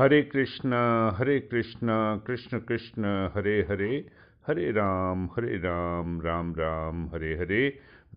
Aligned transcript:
Hare 0.00 0.20
Krishna 0.22 0.78
Hare 1.16 1.38
Krishna, 1.40 1.94
Krishna 2.26 2.58
Krishna, 2.58 3.04
Hare 3.34 3.56
Hare 3.70 3.96
Hare 4.46 4.70
Ram 4.72 5.24
Hare 5.26 5.56
Ram 5.56 6.20
Ram 6.20 6.54
Ram, 6.58 7.04
Hare 7.06 7.32
Hare. 7.38 7.68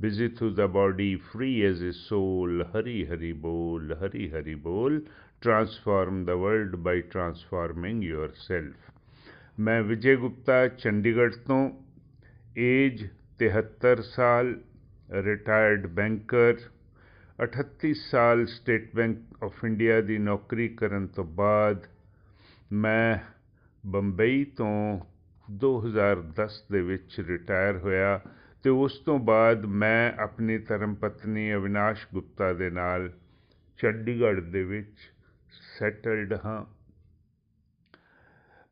Busy 0.02 0.28
through 0.38 0.50
the 0.50 0.70
body 0.74 1.16
free 1.26 1.50
as 1.62 1.84
a 1.84 1.92
soul 1.92 2.66
Hari 2.76 3.04
Hari 3.04 3.34
बोल, 3.42 3.92
हरी 4.02 4.28
हरि 4.30 4.56
बोल। 4.64 5.02
Transform 5.42 6.24
the 6.26 6.38
world 6.44 6.76
by 6.86 7.02
transforming 7.12 8.04
yourself 8.38 9.60
मैं 9.60 9.80
विजय 9.82 10.16
गुप्ता, 10.16 10.68
चंडीगढ़ 10.68 11.34
तो 11.50 11.60
as 12.60 13.10
तिहत्तर 13.40 14.02
साल 14.08 14.56
retired 15.28 15.88
banker 15.96 16.70
38 17.42 17.94
ਸਾਲ 17.94 18.46
state 18.46 18.96
bank 18.96 19.44
of 19.44 19.66
India 19.66 20.02
ਦੀ 20.02 20.18
ਨੌਕਰੀ 20.18 20.68
ਕਰਨ 20.70 21.08
ਤੋਂ 21.08 21.24
ਬਾਅਦ 21.24 21.86
ਮੈਂ 22.72 23.18
ਬੰਬਈ 23.86 24.46
ਤੋਂ 24.46 25.00
2010 25.48 26.60
ਦੇ 26.72 26.82
ਵਿੱਚ 26.82 27.20
ਰਿਟਾਇਰ 27.20 27.78
ਹੋਇਆ 27.78 28.22
ਤੇ 28.64 28.70
ਉਸ 28.70 29.00
ਤੋਂ 29.00 29.20
ਬਾਅਦ 29.20 29.66
ਮੈਂ 29.66 30.14
ਆਪਣੀ 30.22 30.58
ਧਰਮ 30.58 30.96
ਪਤਨੀ 30.96 31.54
ਅਵਿਨਾਸ਼ 31.54 32.08
ਗੁਪਤਾ 32.14 32.54
ਦੇ 32.54 32.70
ਨਾਲ 32.70 33.14
ਚੰਡੀਗੜ੍ਹ 33.78 34.42
ਦੇ 34.42 34.64
ਵਿੱਚ 34.64 34.96
ਸੈਟਲਡ 35.80 36.34
ਹਾਂ। 36.46 36.66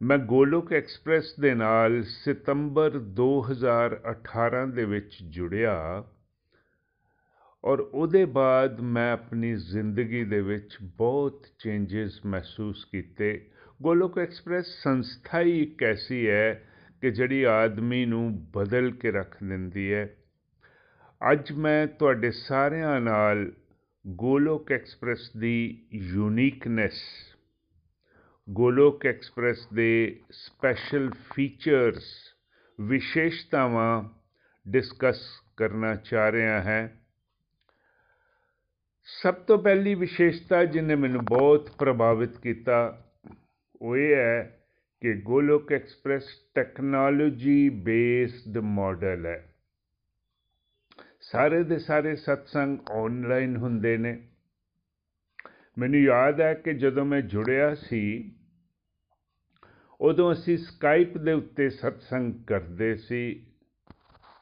ਮੈਂ 0.01 0.17
ਗੋਲੋਕ 0.17 0.73
ਐਕਸਪ੍ਰੈਸ 0.73 1.39
ਦੇ 1.39 1.53
ਨਾਲ 1.53 2.03
ਸਤੰਬਰ 2.03 2.91
2018 3.15 4.71
ਦੇ 4.71 4.85
ਵਿੱਚ 4.85 5.17
ਜੁੜਿਆ 5.23 6.03
ਔਰ 7.63 7.79
ਉਹਦੇ 7.79 8.25
ਬਾਅਦ 8.25 8.79
ਮੈਂ 8.81 9.13
ਆਪਣੀ 9.13 9.55
ਜ਼ਿੰਦਗੀ 9.55 10.23
ਦੇ 10.23 10.41
ਵਿੱਚ 10.41 10.77
ਬਹੁਤ 10.81 11.45
ਚੇਂਜਸ 11.59 12.19
ਮਹਿਸੂਸ 12.25 12.85
ਕੀਤੇ। 12.85 13.49
ਗੋਲੋਕ 13.81 14.19
ਐਕਸਪ੍ਰੈਸ 14.19 14.65
ਸੰਸਥਾ 14.83 15.41
ਹੀ 15.41 15.63
ਇੱਕ 15.63 15.83
ਐਸੀ 15.83 16.29
ਹੈ 16.29 16.69
ਕਿ 17.01 17.11
ਜਿਹੜੀ 17.11 17.43
ਆਦਮੀ 17.43 18.05
ਨੂੰ 18.05 18.51
ਬਦਲ 18.51 18.91
ਕੇ 18.91 19.11
ਰੱਖ 19.11 19.43
ਦਿੰਦੀ 19.43 19.93
ਹੈ। 19.93 20.15
ਅੱਜ 21.31 21.51
ਮੈਂ 21.51 21.87
ਤੁਹਾਡੇ 21.87 22.31
ਸਾਰਿਆਂ 22.31 23.01
ਨਾਲ 23.01 23.51
ਗੋਲੋਕ 24.07 24.71
ਐਕਸਪ੍ਰੈਸ 24.71 25.31
ਦੀ 25.37 25.87
ਯੂਨੀਕਨੈਸ 25.93 27.01
ਗੋਲੋਕ 28.49 29.05
ਐਕਸਪ੍ਰੈਸ 29.05 29.67
ਦੇ 29.73 30.19
ਸਪੈਸ਼ਲ 30.31 31.09
ਫੀਚਰਸ 31.35 32.03
ਵਿਸ਼ੇਸ਼ਤਾਵਾਂ 32.81 34.09
ਡਿਸਕਸ 34.67 35.21
ਕਰਨਾ 35.57 35.95
ਚਾਹ 35.95 36.31
ਰਿਹਾ 36.31 36.61
ਹਾਂ। 36.63 37.00
ਸਭ 39.13 39.33
ਤੋਂ 39.33 39.57
ਪਹਿਲੀ 39.57 39.95
ਵਿਸ਼ੇਸ਼ਤਾ 39.95 40.65
ਜਿਹਨੇ 40.65 40.95
ਮੈਨੂੰ 40.95 41.25
ਬਹੁਤ 41.25 41.69
ਪ੍ਰਭਾਵਿਤ 41.69 42.37
ਕੀਤਾ, 42.37 43.05
ਉਹ 43.81 43.97
ਇਹ 43.97 44.15
ਹੈ 44.15 44.63
ਕਿ 45.01 45.13
Golok 45.13 45.71
Express 45.71 46.25
technology 46.55 47.69
based 47.69 48.57
model 48.57 49.25
ਹੈ। 49.25 49.55
ਸਾਰੇ 51.21 51.63
ਦੇ 51.63 51.79
ਸਾਰੇ 51.79 52.15
ਸਤਸੰਗ 52.15 52.77
ਆਨਲਾਈਨ 52.91 53.57
ਹੁੰਦੇ 53.57 53.97
ਨੇ। 53.97 54.27
ਮੈਨੂੰ 55.77 55.99
ਯਾਦ 55.99 56.41
ਹੈ 56.41 56.53
ਕਿ 56.53 56.73
ਜਦੋਂ 56.73 57.05
ਮੈਂ 57.05 57.21
ਜੁੜਿਆ 57.21 57.75
ਸੀ, 57.75 58.31
ਉਦੋਂ 60.01 60.31
ਅਸੀਂ 60.31 60.57
ਸਕਾਈਪ 60.57 61.17
ਦੇ 61.17 61.31
ਉੱਤੇ 61.31 61.69
ਸਤਸੰਗ 61.69 62.33
ਕਰਦੇ 62.47 62.95
ਸੀ। 62.95 63.47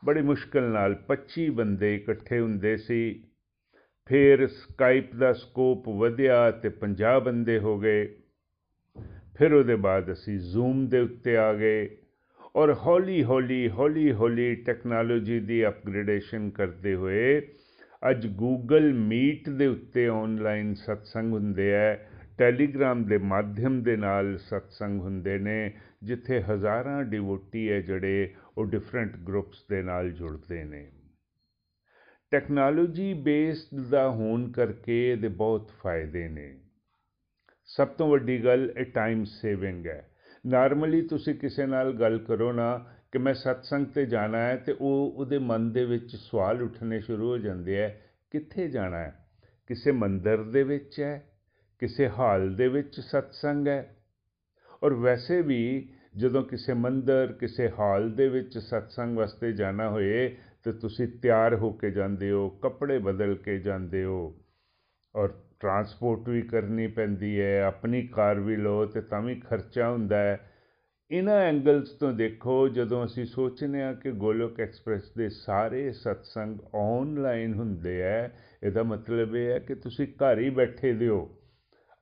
ਬੜੀ 0.06 0.22
ਮੁਸ਼ਕਲ 0.22 0.64
ਨਾਲ 0.64 0.96
25 1.08 1.50
ਬੰਦੇ 1.50 1.96
ਇਕੱਠੇ 1.96 2.40
ਹੁੰਦੇ 2.40 2.78
ਸੀ। 2.78 3.24
ਫਿਰ 4.10 4.48
ਸਕਾਈਪ 4.48 5.16
ਦਾ 5.16 5.34
ਸਕੋਪ 5.34 5.90
ਵਧਿਆ 5.90 6.52
ਤੇ 6.52 6.70
50 6.70 7.20
ਬੰਦੇ 7.20 7.60
ਹੋ 7.60 7.78
ਗਏ। 7.80 8.08
ਫਿਰ 9.38 9.54
ਉਹਦੇ 9.54 9.76
ਬਾਅਦ 9.76 10.12
ਅਸੀਂ 10.12 10.38
ਜ਼ੂਮ 10.40 10.88
ਦੇ 10.88 11.00
ਉੱਤੇ 11.00 11.38
ਆ 11.38 11.54
ਗਏ 11.54 11.90
ਔਰ 12.56 12.74
ਹੌਲੀ 12.74 13.24
ਹੌਲੀ 13.24 13.70
ਹੌਲੀ 13.70 14.12
ਹੌਲੀ 14.12 14.56
ਟੈਕਨੋਲੋਜੀ 14.56 15.40
ਦੀ 15.40 15.68
ਅਪਗ੍ਰੇਡੇਸ਼ਨ 15.68 16.50
ਕਰਦੇ 16.50 16.96
ਹੋਏ 16.96 17.42
ਅੱਜ 18.10 18.28
ਗੂਗਲ 18.28 18.94
ਮੀਟ 18.94 19.50
ਦੇ 19.50 19.68
ਉੱਤੇ 19.68 20.08
ਆਨਲਾਈਨ 20.08 20.74
ਸਤਸੰਗ 20.74 21.34
ਹੁੰਦੇ 21.34 21.76
ਆ 21.76 21.98
ਟੈਲੀਗ੍ਰਾਮ 22.38 23.04
ਦੇ 23.04 23.18
ਮਾਧਿਅਮ 23.18 23.82
ਦੇ 23.84 23.96
ਨਾਲ 23.96 24.38
ਸਤਸੰਗ 24.38 25.02
ਹੁੰਦੇ 25.02 25.38
ਨੇ, 25.38 25.72
ਜਿੱਥੇ 26.04 26.42
ਹਜ਼ਾਰਾਂ 26.42 27.04
ਡਿਵੋਟੀ 27.04 27.72
ਹੈ 27.72 27.82
ਜਿਹੜੇ 27.82 28.34
ਉਹ 28.58 28.66
ਡਿਫਰੈਂਟ 28.66 29.18
ਗਰੁੱਪਸ 29.18 29.66
ਦੇ 29.70 29.82
ਨਾਲ 29.82 30.12
ਜੁੜਦੇ 30.12 30.64
ਨੇ। 30.64 30.88
ਟੈਕਨੋਲੋਜੀ 32.32 33.14
ਬੇਸਡ 33.14 33.80
ਦਾ 33.80 34.10
ਹੋਣ 34.10 34.52
ਕਰਕੇ 34.52 35.12
ਇਹਦੇ 35.12 35.28
ਬਹੁਤ 35.28 35.72
ਫਾਇਦੇ 35.84 36.28
ਨੇ। 36.28 36.60
ਸਭ 37.66 37.88
ਤੋਂ 37.88 38.10
ਵੱਡੀ 38.10 38.44
ਗੱਲ 38.44 38.74
ਇਹ 38.78 38.86
ਟਾਈਮ 38.86 39.24
ਸੇਵਿੰਗ 39.24 39.86
ਹੈ। 39.88 40.10
ਨਾਰਮਲੀ 40.46 41.02
ਤੁਸੀਂ 41.02 41.36
ਕਿਸੇ 41.36 41.66
ਨਾਲ 41.66 41.94
ਗੱਲ 41.94 42.18
ਕਰੋ 42.18 42.52
ਨਾ 42.52 42.78
ਕਿ 43.12 43.18
ਮੈਂ 43.18 43.34
ਸਤਸੰਗ 43.34 43.86
ਤੇ 43.86 44.06
ਜਾਣਾ 44.06 44.38
ਹੈ 44.38 44.56
ਤੇ 44.56 44.76
ਉਹ 44.82 45.14
ਉਹਦੇ 45.18 45.38
ਮਨ 45.38 45.72
ਦੇ 45.72 45.86
ਵਿੱਚ 45.86 46.16
ਸਵਾਲ 46.16 46.64
ਉੱਠਣੇ 46.64 47.00
ਸ਼ੁਰੂ 47.00 47.30
ਹੋ 47.30 47.38
ਜਾਂਦੇ 47.38 47.84
ਆ 47.84 47.90
ਕਿੱਥੇ 48.32 48.68
ਜਾਣਾ 48.68 48.98
ਹੈ? 48.98 49.16
ਕਿਸੇ 49.68 49.92
ਮੰਦਰ 49.92 50.44
ਦੇ 50.44 50.64
ਵਿੱਚ 50.64 51.00
ਹੈ? 51.00 51.24
ਕਿਸੇ 51.80 52.10
ਹਾਲ 52.10 52.56
ਦੇ 52.56 52.68
ਵਿੱਚ 52.68 53.00
ਸਤਸੰਗ 53.00 53.68
ਹੈ? 53.68 53.96
ਔਰ 54.84 54.94
ਵੈਸੇ 54.94 55.42
ਵੀ 55.42 55.90
ਜਦੋਂ 56.18 56.44
ਕਿਸੇ 56.44 56.74
ਮੰਦਰ, 56.74 57.36
ਕਿਸੇ 57.40 57.70
ਹਾਲ 57.80 58.12
ਦੇ 58.12 58.30
ਵਿੱਚ 58.30 58.58
ਸਤਸੰਗ 58.58 59.18
ਵਾਸਤੇ 59.18 59.52
ਜਾਣਾ 59.52 59.90
ਹੋਏ 59.90 60.38
ਤੇ 60.66 60.72
ਤੁਸੀਂ 60.72 61.08
ਤਿਆਰ 61.22 61.56
ਹੋ 61.56 61.72
ਕੇ 61.72 61.92
ਜਾਂਦੇ 61.92 62.32
ਹੋ, 62.32 62.50
ਕੱਪੜੇ 62.50 62.98
ਬਦਲ 63.00 63.36
ਕੇ 63.36 63.60
ਜਾਂਦੇ 63.60 64.04
ਹੋ 64.04 64.36
ਔਰ 65.16 65.34
ਟਰਾਂਸਪੋਰਟ 65.60 66.30
ਵੀ 66.30 66.42
ਕਰਨੀ 66.42 66.88
ਪੈਂਦੀ 66.88 67.40
ਹੈ, 67.42 67.62
ਆਪਣੀ 67.64 68.02
ਕਾਰ 68.08 68.40
ਵੀ 68.40 68.56
ਲਓ 68.56 68.86
ਤੇ 68.86 69.02
ਤਾਂ 69.02 69.22
ਵੀ 69.22 69.36
ਖਰਚਾ 69.36 69.90
ਹੁੰਦਾ 69.92 70.18
ਹੈ। 70.18 70.40
ਇਹਨਾਂ 71.12 71.40
ਐਂਗਲਸ 71.42 71.90
ਤੋਂ 71.90 72.12
ਦੇਖੋ, 72.14 72.68
ਜਦੋਂ 72.68 73.06
ਅਸੀਂ 73.06 73.26
ਸੋਚਨੇ 73.26 73.84
ਆ 73.84 73.94
ਕਿ 73.94 74.12
ਗੋਲੋਕ 74.12 74.60
ਐਕਸਪ੍ਰੈਸ 74.60 75.10
ਦੇ 75.18 75.30
ਸਾਰੇ 75.30 75.92
ਸਤਸੰਗ 75.92 76.60
ਆਨਲਾਈਨ 76.76 77.54
ਹੁੰਦੇ 77.54 78.04
ਆ 78.04 78.30
ਇਹਦਾ 78.64 78.84
ਮਤਲਬ 78.84 79.36
ਇਹ 79.36 79.50
ਹੈ 79.50 79.60
ਕਿ 79.60 79.76
ਤੁਸੀਂ 79.76 80.08
ਘਰ 80.08 80.40
ਹੀ 80.40 80.50
ਬੈਠੇ 80.50 80.94
ਦਿਓ, 80.94 81.30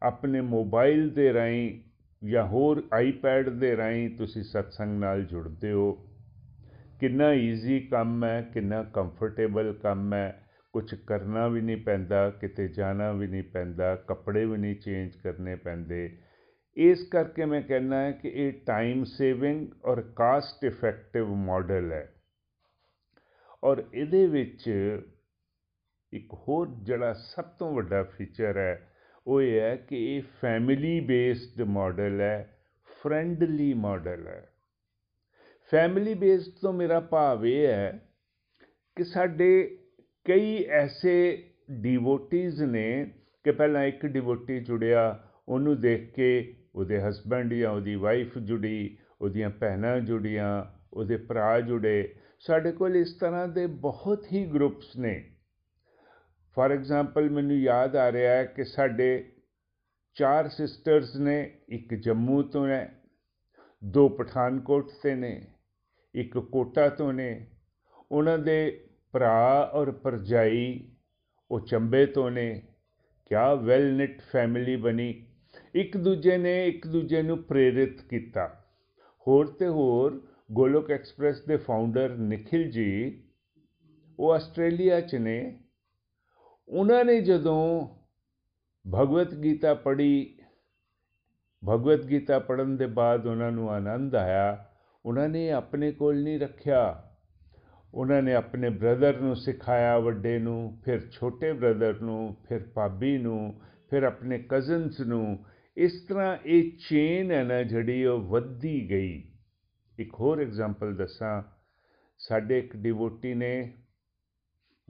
ਆਪਣੇ 0.01 0.41
ਮੋਬਾਈਲ 0.41 1.09
ਦੇ 1.09 1.33
ਰਾਹੀਂ 1.33 1.81
ਜਾਂ 2.21 2.45
ਹੋਰ 2.47 2.83
ਆਈਪੈਡ 2.93 3.49
ਦੇ 3.49 3.75
ਰਾਹੀਂ 3.77 4.09
ਤੁਸੀਂ 4.17 4.43
ਸਤਸੰਗ 4.43 4.99
ਨਾਲ 4.99 5.23
ਜੁੜਦੇ 5.23 5.71
ਹੋ। 5.71 6.06
ਕਿੰਨਾ 6.99 7.33
ਈਜ਼ੀ 7.33 7.79
ਕੰਮ 7.79 8.25
ਹੈ, 8.25 8.41
ਕਿੰਨਾ 8.53 8.83
ਕੰਫਰਟੇਬਲ 8.83 9.73
ਕੰਮ 9.73 10.13
ਹੈ। 10.13 10.43
ਕੁਝ 10.73 10.95
ਕਰਨਾ 10.95 11.47
ਵੀ 11.47 11.61
ਨਹੀਂ 11.61 11.77
ਪੈਂਦਾ, 11.77 12.29
ਕਿਤੇ 12.29 12.67
ਜਾਣਾ 12.67 13.11
ਵੀ 13.11 13.27
ਨਹੀਂ 13.27 13.43
ਪੈਂਦਾ, 13.43 13.95
ਕੱਪੜੇ 13.95 14.45
ਵੀ 14.45 14.57
ਨਹੀਂ 14.57 14.75
ਚੇਂਜ 14.75 15.15
ਕਰਨੇ 15.15 15.55
ਪੈਂਦੇ। 15.55 16.17
ਇਸ 16.77 17.03
ਕਰਕੇ 17.03 17.45
ਮੈਂ 17.45 17.61
ਕਹਿੰਦਾ 17.61 18.01
ਹੈ 18.01 18.11
ਕਿ 18.11 18.29
ਇਹ 18.29 18.51
ਟਾਈਮ 18.65 19.03
ਸੇਵਿੰਗ 19.03 19.67
ਔਰ 19.85 20.01
ਕਾਸਟ 20.01 20.65
ਇਫੈਕਟਿਵ 20.65 21.27
ਮਾਡਲ 21.27 21.91
ਹੈ। 21.91 22.13
ਔਰ 23.63 23.83
ਇਹਦੇ 23.93 24.27
ਵਿੱਚ 24.27 24.69
ਇੱਕ 26.13 26.33
ਹੋਰ 26.33 26.67
ਜਿਹੜਾ 26.83 27.13
ਸਭ 27.13 27.43
ਤੋਂ 27.43 27.75
ਵੱਡਾ 27.75 28.03
ਫੀਚਰ 28.03 28.57
ਹੈ, 28.57 28.91
ਉਹ 29.27 29.41
ਇਹ 29.41 29.59
ਹੈ 29.59 29.75
ਕਿ 29.75 30.15
ਇਹ 30.15 30.21
ਫੈਮਿਲੀ 30.41 30.99
ਬੇਸਡ 30.99 31.61
ਮਾਡਲ 31.61 32.21
ਹੈ 32.21 32.57
ਫਰੈਂਡਲੀ 33.03 33.73
ਮਾਡਲ 33.73 34.27
ਹੈ। 34.27 34.47
ਫੈਮਿਲੀ 35.71 36.13
ਬੇਸਡ 36.13 36.51
ਤੋਂ 36.61 36.73
ਮੇਰਾ 36.73 36.99
ਭਾਵ 36.99 37.45
ਇਹ 37.45 37.67
ਹੈ 37.67 38.09
ਕਿ 38.95 39.03
ਸਾਡੇ 39.03 39.77
ਕਈ 40.25 40.63
ਐਸੇ 40.63 41.43
ਡਿਵੋਟੀਜ਼ 41.71 42.63
ਨੇ 42.63 43.11
ਕਿ 43.43 43.51
ਪਹਿਲਾਂ 43.51 43.83
ਇੱਕ 43.83 44.05
ਡਿਵੋਟੀ 44.05 44.59
ਜੁੜਿਆ, 44.59 45.23
ਉਹਨੂੰ 45.47 45.81
ਦੇਖ 45.81 46.13
ਕੇ 46.15 46.55
ਉਹਦੇ 46.75 47.01
ਹਸਬੰਡ 47.01 47.53
ਜਾਂ 47.53 47.71
ਉਹਦੀ 47.71 47.95
ਵਾਈਫ 47.95 48.37
ਜੁੜੀ, 48.37 48.97
ਉਹਦੀਆਂ 49.21 49.49
ਭੈਣਾਂ 49.49 49.99
ਜੁੜੀਆਂ, 49.99 50.65
ਉਹਦੇ 50.93 51.17
ਭਰਾ 51.17 51.59
ਜੁੜੇ। 51.61 52.15
ਸਾਡੇ 52.39 52.71
ਕੋਲ 52.71 52.95
ਇਸ 52.95 53.13
ਤਰ੍ਹਾਂ 53.13 53.47
ਦੇ 53.47 53.67
ਬਹੁਤ 53.67 54.25
ਹੀ 54.31 54.45
ਗਰੁੱਪਸ 54.45 54.97
ਨੇ। 54.97 55.31
ਫਾਰ 56.55 56.71
ਐਗਜ਼ਾਮਪਲ 56.71 57.29
ਮੈਨੂੰ 57.29 57.57
ਯਾਦ 57.57 57.95
ਆ 57.95 58.11
ਰਿਹਾ 58.11 58.33
ਹੈ 58.33 58.43
ਕਿ 58.43 58.63
ਸਾਡੇ 58.63 59.31
ਚਾਰ 60.13 60.49
ਸਿਸਟਰਸ 60.49 61.15
ਨੇ, 61.15 61.59
ਇੱਕ 61.69 61.93
ਜੰਮੂ 61.93 62.41
ਤੋਂ 62.41 62.67
ਹੈ, 62.67 63.01
ਦੋ 63.83 64.09
ਪਠਾਨਕੋਟ 64.09 64.89
ਤੇ 65.03 65.15
ਨੇ। 65.15 65.47
ਇੱਕ 66.17 66.37
ਕੋਟਾ 66.37 66.89
ਤੋਂ 66.89 67.13
ਨੇ। 67.13 67.47
ਉਹਨਾਂ 68.11 68.37
ਦੇ 68.37 68.87
ਭਰਾ 69.11 69.71
ਔਰ 69.73 69.91
ਪਰਜਾਈ 69.91 70.91
ਉਹ 71.51 71.59
ਚੰਬੇ 71.59 72.05
ਤੋਂ 72.05 72.31
ਨੇ। 72.31 72.61
ਕਿਆ 73.25 73.53
ਵੈਲ 73.53 73.93
ਨਿਟ 73.93 74.21
ਫੈਮਿਲੀ 74.21 74.75
ਬਣੀ। 74.75 75.25
ਇੱਕ 75.75 75.97
ਦੂਜੇ 75.97 76.37
ਨੇ 76.37 76.67
ਇੱਕ 76.67 76.87
ਦੂਜੇ 76.87 77.21
ਨੂੰ 77.21 77.43
ਪ੍ਰੇਰਿਤ 77.43 78.01
ਕੀਤਾ। 78.01 78.63
ਹੋਰ 79.27 79.47
ਤੇ 79.47 79.67
ਹੋਰ 79.67 80.27
ਗੋਲੋਕ 80.51 80.91
ਐਕਸਪ੍ਰੈਸ 80.91 81.41
ਦੇ 81.41 81.57
ਫਾਊਂਡਰ 81.57 82.09
ਨikhil 82.09 82.67
ji 82.67 83.11
ਉਹ 84.19 84.33
ਆਸਟ੍ਰੇਲੀਆ 84.33 85.01
'ਚ 85.01 85.15
ਨੇ। 85.15 85.59
ਉਹਨਾਂ 86.69 87.05
ਨੇ 87.05 87.21
ਜਦੋਂ 87.21 87.87
ਭਗਵਤ 88.95 89.35
ਗੀਤਾ 89.35 89.73
ਪੜ੍ਹੀ, 89.73 90.39
ਭਗਵਤ 91.69 92.05
ਗੀਤਾ 92.05 92.39
ਪੜਨ 92.39 92.77
ਦੇ 92.77 92.87
ਬਾਅਦ 92.87 93.25
ਉਹਨਾਂ 93.25 93.51
ਨੂੰ 93.51 93.71
ਆਨੰਦ 93.71 94.15
ਆਇਆ 94.15 94.66
ਉਹਨਾਂ 95.07 95.29
ਨੇ 95.29 95.51
ਆਪਣੇ 95.51 95.91
ਕੋਲ 95.91 96.23
ਨਹੀਂ 96.23 96.39
ਰੱਖਿਆ। 96.39 97.03
ਉਹਨਾਂ 97.93 98.21
ਨੇ 98.21 98.33
ਆਪਣੇ 98.33 98.69
ਬ੍ਰਦਰ 98.69 99.19
ਨੂੰ 99.19 99.35
ਸਿਖਾਇਆ 99.35 99.99
ਵੱਡੇ 99.99 100.39
ਨੂੰ, 100.39 100.81
ਫਿਰ 100.85 100.99
ਛੋਟੇ 101.11 101.53
ਬ੍ਰਦਰ 101.53 102.01
ਨੂੰ, 102.01 102.37
ਫਿਰ 102.49 102.59
ਭਾਬੀ 102.59 103.17
ਨੂੰ, 103.17 103.61
ਫਿਰ 103.89 104.03
ਆਪਣੇ 104.03 104.43
ਕਜ਼ਨਸ 104.49 104.99
ਨੂੰ। 104.99 105.45
ਇਸ 105.77 106.01
ਤਰ੍ਹਾਂ 106.01 106.37
ਇਹ 106.45 106.71
ਚੇਨ 106.89 107.31
ਹੈ 107.31 107.43
ਨਾ 107.43 107.63
ਜਿਹੜੀ 107.63 108.05
ਉਹ 108.05 108.21
ਵੱਧਦੀ 108.21 108.89
ਗਈ। 108.89 109.23
ਇੱਕ 109.99 110.13
ਹੋਰ 110.13 110.41
ਐਗਜ਼ਾਮਪਲ 110.41 110.95
ਦੱਸਾਂ। 110.95 111.43
ਸਾਡੇ 112.17 112.57
ਇੱਕ 112.57 112.77
ਡਿਵੋਟੀ 112.77 113.33
ਨੇ 113.33 113.73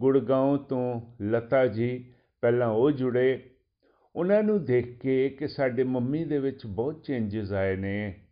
ਗੁੜਗਾਉਂ 0.01 0.57
ਤੋਂ 0.57 1.01
ਲਤਾ 1.23 1.67
ਜੀ 1.67 2.13
ਪਹਿਲਾਂ 2.41 2.67
ਉਹ 2.67 2.91
ਜੁੜੇ। 2.91 3.49
ਉਹਨਾਂ 4.15 4.43
ਨੂੰ 4.43 4.65
ਦੇਖ 4.65 5.01
ਕੇ 5.01 5.29
ਕਿ 5.29 5.47
ਸਾਡੇ 5.47 5.83
ਮੰਮੀ 5.83 6.25
ਦੇ 6.25 6.39
ਵਿੱਚ 6.39 6.65
ਬਹੁਤ 6.65 7.03
ਚੇਂਜਸ 7.03 7.51
ਆਏ 7.51 7.75
ਨੇ। 7.75 8.26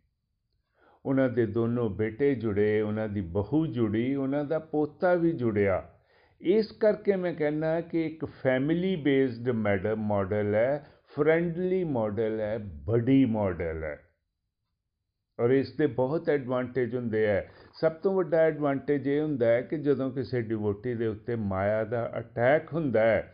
ਉਹਨਾਂ 1.06 1.28
ਦੇ 1.28 1.46
ਦੋਨੋਂ 1.46 1.90
ਬੇਟੇ 1.90 2.34
ਜੁੜੇ, 2.34 2.80
ਉਹਨਾਂ 2.80 3.08
ਦੀ 3.08 3.20
ਬਹੂ 3.20 3.66
ਜੁੜੀ, 3.66 4.14
ਉਹਨਾਂ 4.14 4.44
ਦਾ 4.44 4.58
ਪੋਤਾ 4.58 5.14
ਵੀ 5.14 5.32
ਜੁੜਿਆ। 5.32 5.92
ਇਸ 6.40 6.72
ਕਰਕੇ 6.72 7.16
ਮੈਂ 7.16 7.34
ਕਹਿੰਦਾ 7.34 7.80
ਕਿ 7.80 8.06
ਇੱਕ 8.06 8.24
ਫੈਮਿਲੀ 8.24 8.96
ਬੇਸਡ 8.96 9.50
ਮੈਡਮ 9.50 9.96
ਮਾਡਲ 9.96 10.54
ਹੈ 10.54 10.86
ਫਰੈਂਡਲੀ 11.16 11.84
ਮਾਡਲ 11.84 12.40
ਹੈ, 12.40 12.58
ਬੜੀ 12.58 13.24
ਮਾਡਲ 13.24 13.84
ਹੈ। 13.84 14.00
ਔਰ 15.40 15.50
ਇਸ 15.50 15.76
ਦੇ 15.76 15.86
ਬਹੁਤ 15.86 16.28
ਐਡਵਾਂਟੇਜ 16.28 16.96
ਹੁੰਦੇ 16.96 17.26
ਆ 17.30 17.42
ਸਭ 17.80 17.92
ਤੋਂ 17.92 18.14
ਵੱਡਾ 18.14 18.36
ਐਡਵਾਂਟੇਜ 18.36 19.08
ਇਹ 19.08 19.20
ਹੁੰਦਾ 19.20 19.46
ਹੈ 19.46 19.60
ਕਿ 19.60 19.78
ਜਦੋਂ 19.78 20.10
ਕਿਸੇ 20.10 20.40
ਡਿਵੋਟੀ 20.40 20.94
ਦੇ 20.94 21.06
ਉੱਤੇ 21.06 21.36
ਮਾਇਆ 21.36 21.84
ਦਾ 21.84 22.12
ਅਟੈਕ 22.18 22.72
ਹੁੰਦਾ 22.72 23.00
ਹੈ, 23.00 23.32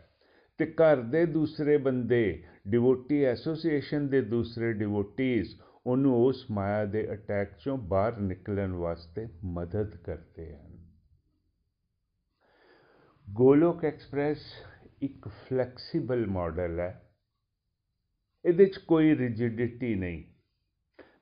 ਤੇ 0.58 0.66
ਘਰ 0.66 0.96
ਦੇ 0.96 1.26
ਦੂਸਰੇ 1.26 1.76
ਬੰਦੇ 1.76 2.42
ਡਿਵੋਟੀ 2.68 3.24
ਐਸੋਸੀਏਸ਼ਨ 3.24 4.08
ਦੇ 4.08 4.20
ਦੂਸਰੇ 4.20 4.72
ਡਿਵੋਟੀਜ਼ 4.72 5.54
ਉਹਨੂੰ 5.86 6.26
ਉਸ 6.26 6.46
ਮਾਇਆ 6.50 6.84
ਦੇ 6.84 7.12
ਅਟੈਕ 7.12 7.52
ਚੋਂ 7.58 7.78
ਬਾਹਰ 7.78 8.16
ਨਿਕਲਣ 8.16 8.72
ਵਾਸਤੇ 8.72 9.28
ਮਦਦ 9.44 9.96
ਕਰਦੇ 9.96 10.56
ਹਨ। 10.56 10.92
ਗੋਲੋਕ 13.30 13.84
ਐਕਸਪ੍ਰੈਸ 13.84 14.38
ਇੱਕ 15.02 15.28
ਫਲੈਕਸੀਬਲ 15.28 16.26
ਮਾਡਲ 16.26 16.80
ਹੈ। 16.80 17.14
ਇਹਦੇ 18.44 18.64
'ਚ 18.64 18.76
ਕੋਈ 18.76 19.16
ਰਿਜਿਡਿਟੀ 19.16 19.94
ਨਹੀਂ। 19.94 20.24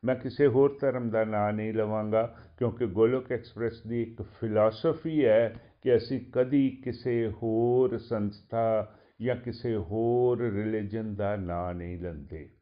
ਮੈਂ 0.05 0.17
ਕਿਸੇ 0.17 0.47
ਹੋਰ 0.47 0.79
ਧਰਮ 0.81 1.11
ਦਾ 1.11 1.25
ਨਾਂ 1.25 1.53
ਨਹੀਂ 1.53 1.75
ਲਵਾਂਗਾ, 1.75 2.37
ਕਿਉਂਕਿ 2.59 2.87
ਗੋਲੋਕ 2.87 3.33
ਐਕਸਪ੍ਰੈਸ 3.33 3.87
ਦੀ 3.87 4.03
ਇੱਕ 4.03 4.23
ਫਿਲਾਸਫੀ 4.23 5.25
ਹੈ 5.25 5.55
ਕਿ 5.83 5.97
ਅਸੀਂ 5.97 6.21
ਕਦੀ 6.33 6.71
ਕਿਸੇ 6.85 7.29
ਹੋਰ 7.29 7.99
ਸੰਸਥਾ 7.99 8.97
ਜਾਂ 9.23 9.37
ਕਿਸੇ 9.37 9.77
ਹੋਰ 9.77 10.39
ਰਿਲੀਜਨ 10.39 11.15
ਦਾ 11.15 11.37
ਨਾਂ 11.37 11.75
ਨਹੀਂ 11.75 11.99
ਲੈਂਦੇ। 11.99 12.60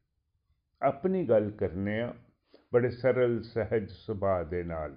ਆਪਣੀ 0.83 1.25
ਗੱਲ 1.25 1.51
ਕਰਨੇ 1.51 2.01
ਆ, 2.01 2.15
ਬੜੇ 2.75 2.91
ਸਰਲ, 2.91 3.43
ਸਹਿਜ 3.43 3.91
ਸੁਭਾਅ 3.91 4.45
ਦੇ 4.45 4.63
ਨਾਲ। 4.63 4.97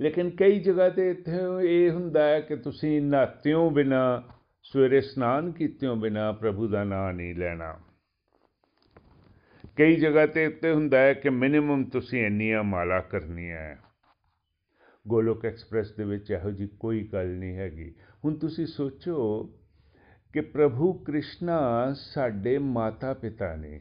ਲੇਕਿਨ 0.00 0.30
ਕਈ 0.30 0.60
ਜਗ੍ਹਾ 0.60 0.88
ਤੇ 0.88 1.10
ਇੱਥੇ 1.10 1.32
ਇਹ 1.62 1.90
ਹੁੰਦਾ 1.90 2.24
ਹੈ 2.24 2.40
ਕਿ 2.40 2.56
ਤੁਸੀਂ 2.56 3.02
ਨਾਤਿਓਂ 3.02 3.70
ਬਿਨਾ, 3.70 4.22
ਸਵੇਰੇ 4.62 4.98
ਇਸ਼ਨਾਨ 4.98 5.52
ਕੀਤਿਓਂ 5.52 5.96
ਬਿਨਾ 5.96 6.32
ਪ੍ਰਭੂ 6.32 6.68
ਦਾ 6.68 6.84
ਨਾਮ 6.84 7.10
ਨਹੀਂ 7.10 7.34
ਲੈਣਾ। 7.34 7.78
ਕਈ 9.76 9.96
ਜਗ੍ਹਾ 9.96 10.26
ਤੇ 10.26 10.46
ਉੱਤੇ 10.46 10.72
ਹੁੰਦਾ 10.72 10.98
ਹੈ 10.98 11.14
ਕਿ 11.14 11.30
ਮਿਨੀਮਮ 11.30 11.84
ਤੁਸੀਂ 11.84 12.26
ਇੰਨੀਆਂ 12.26 12.62
ਮਾਲਾ 12.62 13.00
ਕਰਨੀਆਂ 13.00 13.58
ਹੈ। 13.58 13.78
ਗੋਲੋਕ 15.08 15.44
ਐਕਸਪ੍ਰੈਸ 15.44 15.92
ਦੇ 15.92 16.04
ਵਿੱਚ 16.04 16.30
ਇਹੋ 16.30 16.50
ਜੀ 16.50 16.66
ਕੋਈ 16.66 17.08
ਗੱਲ 17.12 17.28
ਨਹੀਂ 17.28 17.56
ਹੈਗੀ। 17.56 17.94
ਹੁਣ 18.24 18.34
ਤੁਸੀਂ 18.34 18.66
ਸੋਚੋ 18.66 19.44
ਕਿ 20.32 20.40
ਪ੍ਰਭੂ 20.40 20.92
ਕ੍ਰਿਸ਼ਨਾ 20.92 21.60
ਸਾਡੇ 21.94 22.58
ਮਾਤਾ 22.58 23.14
ਪਿਤਾ 23.14 23.56
ਨੇ। 23.56 23.80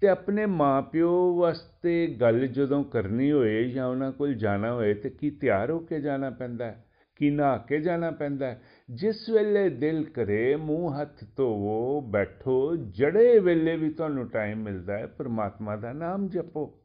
ਤੇ 0.00 0.08
ਆਪਣੇ 0.08 0.46
ਮਾਪਿਓ 0.46 1.36
ਵਾਸਤੇ 1.38 2.06
ਗੱਲ 2.20 2.46
ਜਦੋਂ 2.46 2.84
ਕਰਨੀ 2.84 3.32
ਹੋਏ 3.32 3.68
ਜਾਂ 3.68 3.86
ਉਹਨਾਂ 3.86 4.12
ਕੋਲ 4.12 4.34
ਜਾਣਾ 4.34 4.72
ਹੋਏ 4.72 4.94
ਤੇ 4.94 5.10
ਕੀ 5.10 5.30
ਤਿਆਰ 5.30 5.70
ਹੋ 5.70 5.78
ਕੇ 5.78 6.00
ਜਾਣਾ 6.00 6.30
ਪੈਂਦਾ 6.30 6.74
ਕੀ 7.16 7.30
ਨਹਾ 7.30 7.56
ਕੇ 7.58 7.80
ਜਾਣਾ 7.80 8.10
ਪੈਂਦਾ 8.10 8.56
ਜਿਸ 8.90 9.30
ਵੇਲੇ 9.30 9.68
ਦਿਲ 9.68 10.04
ਕਰੇ, 10.04 10.56
ਮੂੰਹ 10.56 11.00
ਹੱਥ 11.00 11.24
ਧੋਵੋ, 11.36 12.00
ਬੈਠੋ, 12.00 12.76
ਜੜੇ 12.76 13.38
ਵੇਲੇ 13.38 13.76
ਵੀ 13.76 13.90
ਤੁਹਾਨੂੰ 13.90 14.28
ਟਾਈਮ 14.28 14.62
ਮਿਲਦਾ 14.62 14.98
ਹੈ, 14.98 15.06
ਪਰਮਾਤਮਾ 15.06 15.76
ਦਾ 15.76 15.92
ਨਾਮ 15.92 16.28
ਜਪੋ। 16.28 16.80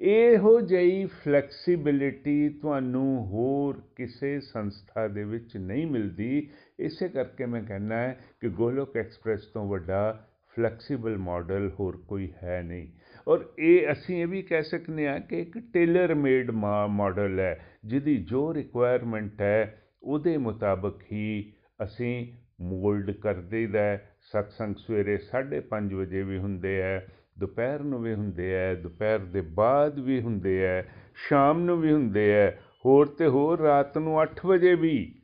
ਇਹੋ 0.00 0.60
ਜਿਹੀ 0.60 1.06
ਫਲੈਕਸੀਬਿਲਿਟੀ 1.06 2.48
ਤੁਹਾਨੂੰ 2.48 3.26
ਹੋਰ 3.26 3.82
ਕਿਸੇ 3.96 4.40
ਸੰਸਥਾ 4.40 5.08
ਦੇ 5.08 5.24
ਵਿੱਚ 5.24 5.56
ਨਹੀਂ 5.56 5.86
ਮਿਲਦੀ। 5.86 6.50
ਇਸੇ 6.78 7.08
ਕਰਕੇ 7.08 7.46
ਮੈਂ 7.46 7.62
ਕਹਿੰਦਾ 7.62 7.96
ਹੈ 7.96 8.20
ਕਿ 8.40 8.48
ਗੋਲੋਕ 8.48 8.96
ਐਕਸਪ੍ਰੈਸ 8.96 9.46
ਤੋਂ 9.46 9.68
ਵੱਡਾ 9.68 10.26
ਫਲੈਕਸੀਬਲ 10.56 11.16
ਮਾਡਲ 11.18 11.70
ਹੋਰ 11.80 11.96
ਕੋਈ 12.08 12.28
ਹੈ 12.42 12.62
ਨਹੀਂ। 12.62 12.88
ਔਰ 13.28 13.44
ਇਹ 13.58 13.92
ਅਸੀਂ 13.92 14.22
ਇਹ 14.22 14.26
ਵੀ 14.26 14.42
ਕਹਿ 14.42 14.62
ਸਕਨੇ 14.62 15.08
ਆ 15.08 15.18
ਕਿ 15.18 15.40
ਇੱਕ 15.40 15.58
ਟੇਲਰ 15.72 16.14
ਮੇਡ 16.14 16.50
ਮਾਡਲ 16.50 17.40
ਹੈ, 17.40 17.60
ਜਿਹਦੀ 17.84 18.16
ਜੋ 18.16 18.54
ਰਿਕੁਆਇਰਮੈਂਟ 18.54 19.40
ਹੈ, 19.40 19.80
ਉਹਦੇ 20.02 20.36
ਮੁਤਾਬਕ 20.36 21.02
ਹੀ 21.12 21.52
ਅਸੀਂ 21.82 22.32
ਮੋਲਡ 22.60 23.10
ਕਰ 23.10 23.34
ਦਈਦਾ 23.34 23.98
ਸਤਸੰਗ 24.22 24.74
ਸਵੇਰੇ 24.76 25.16
5:30 25.16 25.94
ਵਜੇ 25.94 26.22
ਵੀ 26.22 26.38
ਹੁੰਦੇ 26.38 26.82
ਆ 26.82 27.00
ਦੁਪਹਿਰ 27.38 27.80
ਨੂੰ 27.80 28.02
ਵੀ 28.02 28.14
ਹੁੰਦੇ 28.14 28.54
ਆ 28.58 28.74
ਦੁਪਹਿਰ 28.74 29.18
ਦੇ 29.18 29.40
ਬਾਅਦ 29.40 29.98
ਵੀ 29.98 30.20
ਹੁੰਦੇ 30.20 30.68
ਆ 30.68 30.82
ਸ਼ਾਮ 31.28 31.60
ਨੂੰ 31.60 31.80
ਵੀ 31.80 31.92
ਹੁੰਦੇ 31.92 32.42
ਆ 32.42 32.50
ਹੋਰ 32.86 33.06
ਤੇ 33.06 33.26
ਹੋਰ 33.26 33.60
ਰਾਤ 33.60 33.98
ਨੂੰ 33.98 34.22
8 34.22 34.46
ਵਜੇ 34.46 34.74
ਵੀ 34.74 35.14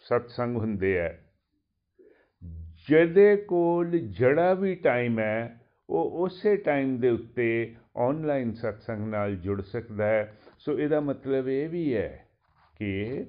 ਸਤਸੰਗ 0.00 0.56
ਹੁੰਦੇ 0.56 0.98
ਆ 1.00 1.12
ਜਿਹਦੇ 2.88 3.36
ਕੋਲ 3.36 3.98
ਜੜਾ 3.98 4.54
ਵੀ 4.54 4.74
ਟਾਈਮ 4.74 5.18
ਹੈ, 5.18 5.60
ਉਹ 5.90 6.24
ਉਸੇ 6.24 6.56
ਟਾਈਮ 6.56 6.98
ਦੇ 6.98 7.10
ਉੱਤੇ 7.10 7.74
ਆਨਲਾਈਨ 7.96 8.52
ਸਤਸੰਗ 8.52 9.08
ਨਾਲ 9.08 9.36
ਜੁੜ 9.36 9.62
ਸਕਦਾ 9.62 10.06
ਹੈ। 10.06 10.38
ਸੋ 10.58 10.78
ਇਹਦਾ 10.78 11.00
ਮਤਲਬ 11.00 11.48
ਇਹ 11.48 11.68
ਵੀ 11.68 11.94
ਹੈ 11.96 12.26
ਕਿ 12.78 13.24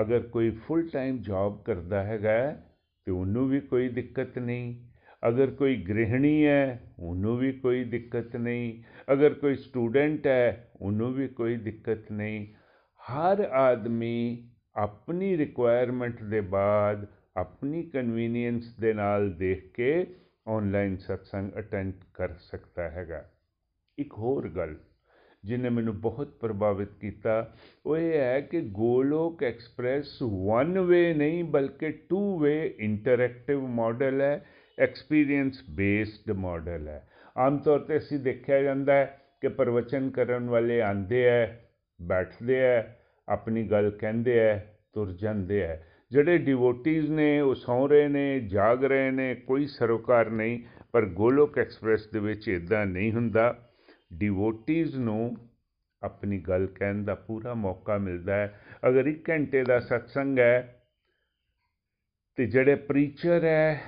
ਅਗਰ 0.00 0.20
ਕੋਈ 0.20 0.50
ਫੁੱਲ 0.50 0.88
ਟਾਈਮ 0.88 1.18
ਜੌਬ 1.18 1.62
ਕਰਦਾ 1.64 2.02
ਹੈਗਾ 2.02 2.62
ਤੇ 3.04 3.12
ਉਹਨੂੰ 3.12 3.48
ਵੀ 3.48 3.60
ਕੋਈ 3.60 3.88
ਦਿੱਕਤ 3.88 4.38
ਨਹੀਂ। 4.38 4.76
ਅਗਰ 5.28 5.46
ਕੋਈ 5.46 5.76
ਗ੍ਰਹਿਣੀ 5.76 6.46
ਹੈ, 6.46 6.80
ਉਹਨੂੰ 6.98 7.36
ਵੀ 7.36 7.52
ਕੋਈ 7.52 7.84
ਦਿੱਕਤ 7.84 8.36
ਨਹੀਂ। 8.36 8.82
ਅਗਰ 9.12 9.34
ਕੋਈ 9.34 9.56
ਸਟੂਡੈਂਟ 9.56 10.26
ਹੈ, 10.26 10.70
ਉਹਨੂੰ 10.80 11.12
ਵੀ 11.12 11.28
ਕੋਈ 11.28 11.56
ਦਿੱਕਤ 11.56 12.12
ਨਹੀਂ। 12.12 12.46
ਹਰ 13.00 13.40
ਆਦਮੀ 13.40 14.48
ਆਪਣੀ 14.76 15.36
ਰਿਕੁਆਇਰਮੈਂਟ 15.36 16.22
ਦੇ 16.22 16.40
ਬਾਅਦ 16.40 17.06
ਆਪਣੀ 17.36 17.82
ਕਨਵੀਨੀਅੰਸ 17.82 18.74
ਦੇ 18.80 18.92
ਨਾਲ 18.92 19.32
ਦੇਖ 19.32 19.72
ਕੇ 19.72 20.06
ਆਨਲਾਈਨ 20.48 20.96
ਸਤਸੰਗ 20.96 21.50
ਅਟੈਂਡ 21.58 21.92
ਕਰ 22.14 22.34
ਸਕਦਾ 22.34 22.90
ਹੈਗਾ। 22.90 23.30
ਇੱਕ 23.98 24.12
ਹੋਰ 24.12 24.48
ਗੱਲ 24.48 24.76
ਜਿਹਨੇ 25.44 25.68
ਮੈਨੂੰ 25.68 26.00
ਬਹੁਤ 26.00 26.28
ਪ੍ਰਭਾਵਿਤ 26.28 26.88
ਕੀਤਾ, 27.00 27.54
ਉਹ 27.86 27.96
ਇਹ 27.96 28.18
ਹੈ 28.18 28.40
ਕਿ 28.40 28.60
ਗੋਲੋਕ 28.60 29.42
ਐਕਸਪ੍ਰੈਸ 29.42 30.22
ਵਨ 30.22 30.78
ਵੇ 30.78 31.14
ਨਹੀਂ, 31.14 31.44
ਬਲਕਿ 31.44 31.90
ਟੂ 31.90 32.38
ਵੇ 32.38 32.74
ਇੰਟਰੈਕਟਿਵ 32.78 33.66
ਮਾਡਲ 33.66 34.20
ਹੈ 34.20 34.46
ਐਕਸਪੀਰੀਅੰਸ 34.78 35.62
ਬੇਸਡ 35.70 36.30
ਮਾਡਲ 36.30 36.88
ਹੈ। 36.88 37.08
ਆਮ 37.36 37.58
ਤੌਰ 37.58 37.78
ਤੇ 37.78 37.96
ਅਸੀਂ 37.96 38.18
ਦੇਖਿਆ 38.18 38.62
ਜਾਂਦਾ 38.62 38.94
ਹੈ 38.94 39.20
ਕਿ 39.40 39.48
ਪ੍ਰਵਚਨ 39.48 40.10
ਕਰਨ 40.10 40.48
ਵਾਲੇ 40.48 40.80
ਆਂਦੇ 40.82 41.24
ਐ 41.24 41.46
ਬੈਠਦੇ 42.02 42.60
ਐ 42.60 42.82
ਆਪਣੀ 43.28 43.62
ਗੱਲ 43.62 43.90
ਕਹਿੰਦੇ 43.90 44.38
ਐ 44.38 44.58
ਤੁਰ 44.92 45.12
ਜਾਂਦੇ 45.12 45.60
ਐ 45.60 45.76
ਜਿਹੜੇ 46.12 46.38
ਡਿਵੋਟੀਜ਼ 46.38 47.10
ਨੇ, 47.10 47.40
ਉਹ 47.40 47.54
ਸੌ 47.54 47.86
ਰਹੇ 47.86 48.08
ਨੇ, 48.08 48.40
ਜਾਗ 48.40 48.84
ਰਹੇ 48.84 49.10
ਨੇ, 49.10 49.34
ਕੋਈ 49.34 49.66
ਸਰੋਕਾਰ 49.66 50.30
ਨਹੀਂ, 50.30 50.62
ਪਰ 50.92 51.06
ਗੋਲੋਕ 51.06 51.58
ਐਕਸਪ੍ਰੈਸ 51.58 52.06
ਦੇ 52.12 52.18
ਵਿੱਚ 52.18 52.48
ਇਦਾਂ 52.48 52.86
ਨਹੀਂ 52.86 53.12
ਹੁੰਦਾ। 53.12 53.70
ਡਿਵੋਟੀਜ਼ 54.12 54.96
ਨੂੰ 54.96 55.36
ਆਪਣੀ 56.02 56.38
ਗੱਲ 56.38 56.66
ਕਹਿਣ 56.66 57.04
ਦਾ 57.04 57.14
ਪੂਰਾ 57.14 57.54
ਮੌਕਾ 57.54 57.98
ਮਿਲਦਾ 57.98 58.34
ਹੈ। 58.34 58.60
ਅਗਰ 58.88 59.06
1 59.06 59.30
ਘੰਟੇ 59.30 59.64
ਦਾ 59.64 59.78
ਸਤਸੰਗ 59.78 60.38
ਹੈ 60.38 60.82
ਤੇ 62.36 62.46
ਜਿਹੜੇ 62.46 62.74
ਪ੍ਰੀਚਰ 62.74 63.44
ਹੈ, 63.44 63.80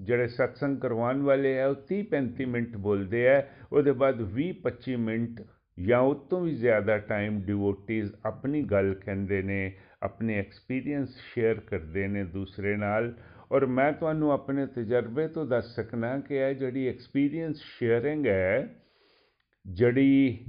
ਜਿਹੜੇ 0.00 0.26
ਸਤਸੰਗ 0.26 0.78
ਕਰਵਾਉਣ 0.78 1.22
ਵਾਲੇ 1.22 1.60
ਆ 1.60 1.66
ਉਹ 1.66 1.74
30 1.74 2.02
35 2.10 2.46
ਮਿੰਟ 2.46 2.76
ਬੋਲਦੇ 2.76 3.28
ਆ 3.28 3.42
ਉਹਦੇ 3.72 3.92
ਬਾਅਦ 3.92 4.20
20 4.32 4.52
25 4.62 4.96
ਮਿੰਟ 4.96 5.42
ਜਾਂ 5.78 6.00
ਉਸ 6.00 6.16
ਤੋਂ 6.30 6.40
ਵੀ 6.40 6.54
ਜ਼ਿਆਦਾ 6.54 6.98
ਟਾਈਮ 6.98 7.40
ਡਿਵੋਟੀਜ਼ 7.40 8.12
ਆਪਣੀ 8.24 8.62
ਗੱਲ 8.62 8.94
ਕਹਿੰਦੇ 8.94 9.42
ਨੇ 9.42 9.76
ਆਪਣੇ 10.04 10.38
ਐਕਸਪੀਰੀਅੰਸ 10.38 11.16
ਸ਼ੇਅਰ 11.34 11.60
ਕਰਦੇ 11.60 12.08
ਨੇ 12.08 12.24
ਦੂਸਰੇ 12.24 12.76
ਨਾਲ। 12.76 13.14
ਔਰ 13.52 13.66
ਮੈਂ 13.66 13.92
ਤੁਹਾਨੂੰ 13.92 14.32
ਆਪਣੇ 14.32 14.66
ਤਜਰਬੇ 14.66 15.28
ਤੋਂ 15.28 15.46
ਦੱਸ 15.46 15.74
ਸਕਣਾ 15.74 16.18
ਕਿ 16.18 16.34
ਇਹ 16.34 16.54
ਜਿਹੜੀ 16.54 16.88
ਐਕਸਪੀਰੀਅੰਸ 16.88 17.56
ਸ਼ੇਅਰਿੰਗ 17.56 18.26
ਹੈ, 18.26 18.74
ਜਿਹੜੀ 19.66 20.46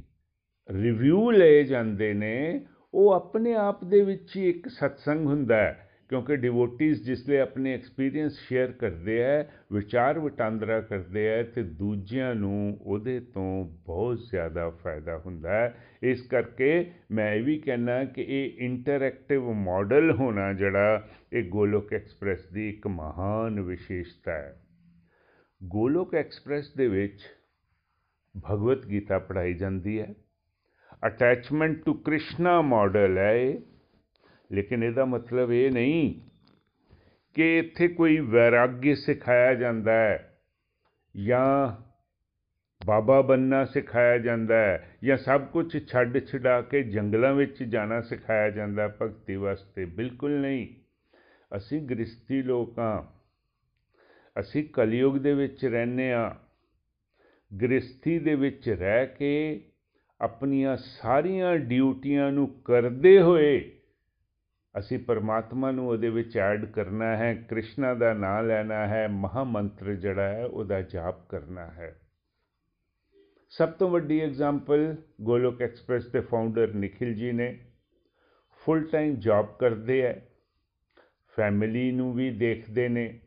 ਰਿਵਿਊ 0.72 1.32
ਲਏ 1.32 1.64
ਜਾਂਦੇ 1.64 2.14
ਨੇ, 2.14 2.66
ਉਹ 2.94 3.12
ਆਪਣੇ 3.12 3.54
ਆਪ 3.54 3.84
ਦੇ 3.84 4.02
ਵਿੱਚ 4.02 4.38
ਹੀ 4.38 4.50
ਇੱਕ 4.50 4.68
ਸਤਸੰਗ 4.68 5.26
ਹੁੰਦਾ 5.26 5.56
ਹੈ। 5.56 5.85
ਕਿਉਂਕਿ 6.10 6.36
ਡਿਵੋਟਿਸ 6.36 7.04
ਜਿਸਲੇ 7.04 7.40
ਆਪਣੇ 7.40 7.74
ਐਕਸਪੀਰੀਅੰਸ 7.74 8.40
ਸ਼ੇਅਰ 8.40 8.72
ਕਰਦੇ 8.72 9.24
ਹੈ 9.24 9.52
ਵਿਚਾਰ 9.74 10.20
ਵਟਾਂਦਰਾ 10.20 10.82
ਕਰਦੇ 10.82 11.28
ਹੈ 11.28 11.44
ਤੇ 11.44 11.64
ਦੂਜਿਆਂ 11.64 12.36
ਨੂੰ 12.36 12.78
ਉਹਦੇ 12.82 13.20
ਤੋਂ 13.20 13.66
ਬਹੁਤ 13.86 14.20
ਜ਼ਿਆਦਾ 14.20 14.70
ਫਾਇਦਾ 14.70 15.18
ਹੁੰਦਾ 15.18 15.50
ਹੈ। 15.50 15.76
ਇਸ 16.04 16.22
ਕਰਕੇ 16.22 16.92
ਮੈਂ 17.12 17.34
ਇਹ 17.34 17.44
ਵੀ 17.44 17.58
ਕਹਿਣਾ 17.60 18.04
ਕਿ 18.04 18.26
ਇਹ 18.28 18.52
ਇੰਟਰੈਕਟਿਵ 18.58 19.52
ਮਾਡਲ 19.52 20.12
ਹੋਣਾ 20.12 20.54
ਜਿਹੜਾ 20.54 21.10
ਇਹ 21.34 21.44
ਗੋਲੋਕ 21.44 21.94
ਐਕਸਪ੍ਰੈਸ 21.94 22.46
ਦੀ 22.46 22.70
ਇੱਕ 22.70 22.88
ਮਹਾਨ 22.88 23.60
ਵਿਸ਼ੇਸ਼ਤਾ 23.60 24.32
ਹੈ। 24.32 24.62
ਗੋਲੋਕ 25.64 26.16
ਐਕਸਪ੍ਰੈਸ 26.16 26.74
ਦੇ 26.78 26.88
ਵਿੱਚ 26.88 27.22
ਭਗਵਤ 28.52 28.86
ਗੀਤਾ 28.86 29.20
ਪੜਾਈ 29.20 29.54
ਜਾਂਦੀ 29.54 30.00
ਹੈ। 30.00 30.14
ਅਟੈਚਮੈਂਟ 31.06 31.86
ਟੂ 31.86 31.94
ਕ੍ਰਿਸ਼ਨਾ 31.94 32.62
ਮਾਡਲ 32.62 33.18
ਹੈ 33.18 33.34
ਇਹ। 33.34 33.75
ਲੇਕਿਨ 34.52 34.84
ਇਹਦਾ 34.84 35.06
ਮਤਲਬ 35.06 35.52
ਇਹ 35.52 35.72
ਨਹੀਂ 35.72 36.22
ਕਿ 37.34 37.60
ਇੱਥੇ 37.60 37.88
ਕੋਈ 37.88 38.20
ਵੈਰਾਗੀ 38.20 38.96
ਸਿਖਾਇਆ 38.96 39.54
ਜਾਂਦਾ 39.54 39.92
ਹੈ 39.92 40.38
ਜਾਂ 41.26 41.86
ਬਾਬਾ 42.86 43.22
ਬੰਨਾ 43.22 43.66
ਸਿਖਾਇਆ 43.66 44.18
ਜਾਂਦਾ 44.18 44.56
ਹੈ 44.58 44.98
ਜਾਂ 45.04 45.18
ਸਭ 45.18 45.46
ਕੁਝ 45.46 45.92
ਛੱਡ 45.92 46.26
ਛਡਾ 46.26 46.62
ਕੇ 46.62 46.84
ਜੰਗਲਾਂ 46.84 47.34
ਵਿੱਚ 47.34 47.64
ਜਾਣਾ 47.64 48.02
ਸਿਖਾਇਆ 48.02 48.50
ਜਾਂਦਾ 48.50 48.88
ਭਗਤੀ 49.02 49.36
ਵਾਸਤੇ। 49.36 49.86
ਬਿਲਕੁਲ 49.86 50.32
ਨਹੀਂ। 50.32 50.68
ਅਸੀਂ 51.58 51.82
ਗ੍ਰਸਤੀ 51.82 52.42
ਲੋਕਾਂ 52.42 53.04
ਅਸੀਂ 54.40 54.66
ਕਲਯੁਗ 54.66 55.18
ਦੇ 55.18 55.34
ਵਿੱਚ 55.34 55.66
ਰਹਿੰਦੇ 55.66 56.14
ਆ 56.14 56.36
ਗ੍ਰਸਤੀ 57.62 58.20
ਦੇ 58.20 58.36
ਵਿੱਚ 58.36 58.70
ਰਹਿ 58.70 59.08
ਕੇ 59.08 59.62
ਆਪਣੀਆਂ 60.22 60.78
ਸਾਰੀਆਂ 60.78 61.56
ਡਿਊਟੀਆਂ 61.56 62.32
ਨੂੰ 62.32 62.62
ਕਰਦੇ 62.66 63.22
ਹੋਏ 63.22 63.75
ਅਸੀਂ 64.80 65.00
ਪਰਮਾਤਮਾ 65.00 65.72
ਨੂੰ 65.72 65.88
ਉਹਦੇ 65.88 66.10
ਵਿੱਚ 66.10 66.38
ਐਡ 66.38 66.66
ਕਰਨਾ 66.66 67.18
ਹੈ, 67.18 67.34
ਕ੍ਰਿਸ਼ਨਾ 67.34 67.94
ਦਾ 67.94 68.14
ਨਾਮ 68.14 68.46
ਲੈਣਾ 68.46 68.88
ਹੈ 68.88 69.08
ਮਹਾ 69.08 69.44
ਮੰਤਰ 69.44 69.94
ਜਿਹੜਾ 69.94 70.28
ਹੈ, 70.28 70.46
ਉਹਦਾ 70.46 70.82
ਜਾਪ 70.82 71.30
ਕਰਨਾ 71.30 71.66
ਹੈ। 71.66 72.02
ਸਭ 73.50 73.70
ਤੋਂ 73.70 73.90
ਵੱਡੀ 73.90 74.20
ਐਗਜ਼ਾਮਪਲ 74.20 74.96
ਗੋਲੋਕ 75.22 75.62
ਐਕਸਪ੍ਰੈਸ 75.62 76.08
ਦੇ 76.08 76.20
ਫਾਊਂਡਰ 76.20 76.68
ਨikhil 76.68 77.14
ji 77.14 77.34
ਨੇ। 77.34 77.60
ਫੁੱਲ 78.66 78.84
ਟਾਈਮ 78.84 79.16
ਜੌਬ 79.16 79.58
ਕਰਦੇ 79.60 80.02
ਹੈ 80.02 80.30
ਫੈਮਿਲੀ 81.36 81.92
ਨੂੰ 81.92 82.14
ਵੀ 82.14 82.32
ਦੇਖਦੇ 82.32 82.90
ਨੇ 82.90 83.22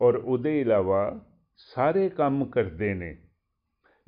ਔਰ 0.00 0.14
ਉਹਦੇ 0.14 0.60
ਇਲਾਵਾ 0.60 1.26
ਸਾਰੇ 1.56 2.08
ਕੰਮ 2.08 2.44
ਕਰਦੇ 2.44 2.94
ਨੇ। 2.94 3.16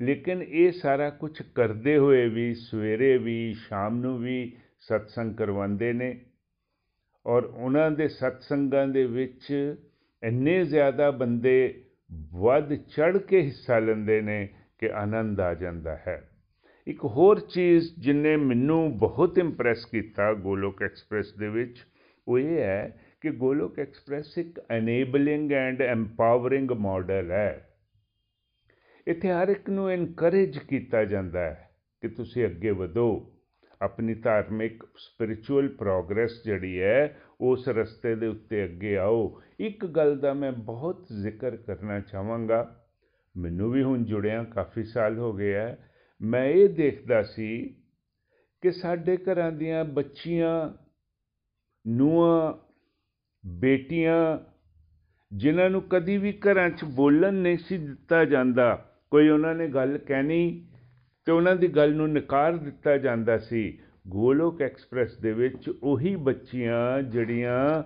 ਲੇਕਿਨ 0.00 0.42
ਇਹ 0.42 0.72
ਸਾਰਾ 0.72 1.10
ਕੁਝ 1.10 1.42
ਕਰਦੇ 1.42 1.98
ਹੋਏ 1.98 2.28
ਵੀ 2.28 2.54
ਸਵੇਰੇ 2.54 3.18
ਵੀ, 3.18 3.54
ਸ਼ਾਮ 3.54 3.98
ਨੂੰ 3.98 4.18
ਵੀ 4.18 4.56
ਸਤਸੰਗ 4.80 5.36
ਕਰਵਾਉਂਦੇ 5.36 5.92
ਨੇ। 5.92 6.24
ਔਰ 7.28 7.44
ਉਹਨਾਂ 7.44 7.90
ਦੇ 7.90 8.08
ਸਤਸੰਗਾਂ 8.08 8.88
ਦੇ 8.88 9.04
ਵਿੱਚ 9.04 9.76
ਇੰਨੇ 10.22 10.64
ਜ਼ਿਆਦਾ 10.64 11.10
ਬੰਦੇ 11.10 11.84
ਵੱਧ 12.34 12.74
ਚੜ 12.74 13.18
ਕੇ 13.18 13.40
ਹਿੱਸਾ 13.42 13.78
ਲੈਂਦੇ 13.78 14.20
ਨੇ 14.20 14.48
ਕਿ 14.78 14.90
ਆਨੰਦ 14.90 15.40
ਆ 15.40 15.54
ਜਾਂਦਾ 15.54 15.96
ਹੈ। 15.96 16.30
ਇੱਕ 16.86 17.04
ਹੋਰ 17.04 17.40
ਚੀਜ਼ 17.40 17.90
ਜਿਨੇ 17.98 18.36
ਮੈਨੂੰ 18.36 18.98
ਬਹੁਤ 18.98 19.38
ਇੰਪ੍ਰੈਸ 19.38 19.84
ਕੀਤਾ 19.84 20.32
ਗੋਲੋਕ 20.34 20.82
ਐਕਸਪ੍ਰੈਸ 20.82 21.34
ਦੇ 21.34 21.48
ਵਿੱਚ, 21.48 21.76
ਉਹ 22.28 22.38
ਇਹ 22.38 22.58
ਹੈ 22.58 23.00
ਕਿ 23.20 23.30
ਗੋਲੋਕ 23.30 23.78
ਐਕਸਪ੍ਰੈਸ 23.78 24.38
ਇੱਕ 24.38 24.60
ਐਨੇਬਲਿੰਗ 24.70 25.52
ਐਂਡ 25.52 25.82
ਐਮਪਾਵਰਿੰਗ 25.82 26.70
ਮਾਡਲ 26.70 27.30
ਹੈ। 27.30 27.68
ਇੱਥੇ 29.06 29.28
ਹਰ 29.28 29.48
ਇੱਕ 29.48 29.70
ਨੂੰ 29.70 29.88
ਐਨਕਰੇਜ 29.88 30.58
ਕੀਤਾ 30.58 31.04
ਜਾਂਦਾ 31.04 31.40
ਹੈ 31.40 31.70
ਕਿ 32.00 32.08
ਤੁਸੀਂ 32.08 32.44
ਅੱਗੇ 32.44 32.70
ਵਧੋ। 32.70 33.34
ਆਪਣੀ 33.82 34.14
ਧਾਰਮਿਕ 34.14 34.84
ਸਪਿਰਚੁਅਲ 34.96 35.68
ਪ੍ਰੋਗਰੈਸ 35.68 36.44
ਜਿਹੜੀ 36.44 36.80
ਹੈ, 36.80 37.20
ਉਸ 37.40 37.68
ਰਸਤੇ 37.68 38.14
ਦੇ 38.14 38.26
ਉੱਤੇ 38.26 38.64
ਅੱਗੇ 38.64 38.96
ਆਓ। 38.96 39.40
ਇੱਕ 39.60 39.86
ਗੱਲ 39.86 40.18
ਦਾ 40.18 40.32
ਮੈਂ 40.34 40.52
ਬਹੁਤ 40.52 41.06
ਜ਼ਿਕਰ 41.22 41.56
ਕਰਨਾ 41.56 42.00
ਚਾਹਾਂਗਾ। 42.00 42.84
ਮੈਨੂੰ 43.36 43.70
ਵੀ 43.70 43.82
ਹੁਣ 43.82 44.04
ਜੁੜਿਆ 44.04 44.44
ਕਾਫੀ 44.44 44.84
ਸਾਲ 44.84 45.18
ਹੋ 45.18 45.32
ਗਏ 45.32 45.52
ਹੈ 45.54 45.90
ਮੈਂ 46.22 46.44
ਇਹ 46.44 46.68
ਦੇਖਦਾ 46.68 47.22
ਸੀ 47.22 47.76
ਕਿ 48.62 48.70
ਸਾਡੇ 48.70 49.16
ਘਰਾਂ 49.16 49.52
ਦੀਆਂ 49.52 49.84
ਬੱਚੀਆਂ, 49.84 50.70
ਨੂੰਹਾਂ, 51.86 52.54
ਬੇਟੀਆਂ, 53.46 54.38
ਜਿਨ੍ਹਾਂ 55.32 55.70
ਨੂੰ 55.70 55.82
ਕਦੀ 55.82 56.16
ਵੀ 56.18 56.32
ਘਰਾਂ 56.32 56.70
'ਚ 56.70 56.84
ਬੋਲਣ 56.84 57.34
ਨਹੀਂ 57.34 57.58
ਸੀ 57.58 57.78
ਦਿੱਤਾ 57.78 58.24
ਜਾਂਦਾ, 58.24 58.96
ਕੋਈ 59.10 59.28
ਉਹਨਾਂ 59.28 59.54
ਨੇ 59.54 59.68
ਗੱਲ 59.68 59.98
ਕਹਿਣੀ 59.98 60.67
ਤੇ 61.28 61.32
ਉਹਨਾਂ 61.32 61.56
ਦੀ 61.56 61.68
ਗੱਲ 61.68 61.94
ਨੂੰ 61.94 62.08
ਨਕਾਰ 62.12 62.56
ਦਿੱਤਾ 62.56 62.96
ਜਾਂਦਾ 62.98 63.38
ਸੀ। 63.38 63.78
ਗੋਲੋਕ 64.08 64.62
ਐਕਸਪ੍ਰੈਸ 64.62 65.16
ਦੇ 65.16 65.32
ਵਿੱਚ 65.32 65.68
ਉਹੀ 65.82 66.16
ਬੱਚੀਆਂ 66.16 67.02
ਜਿਹੜੀਆਂ 67.02 67.82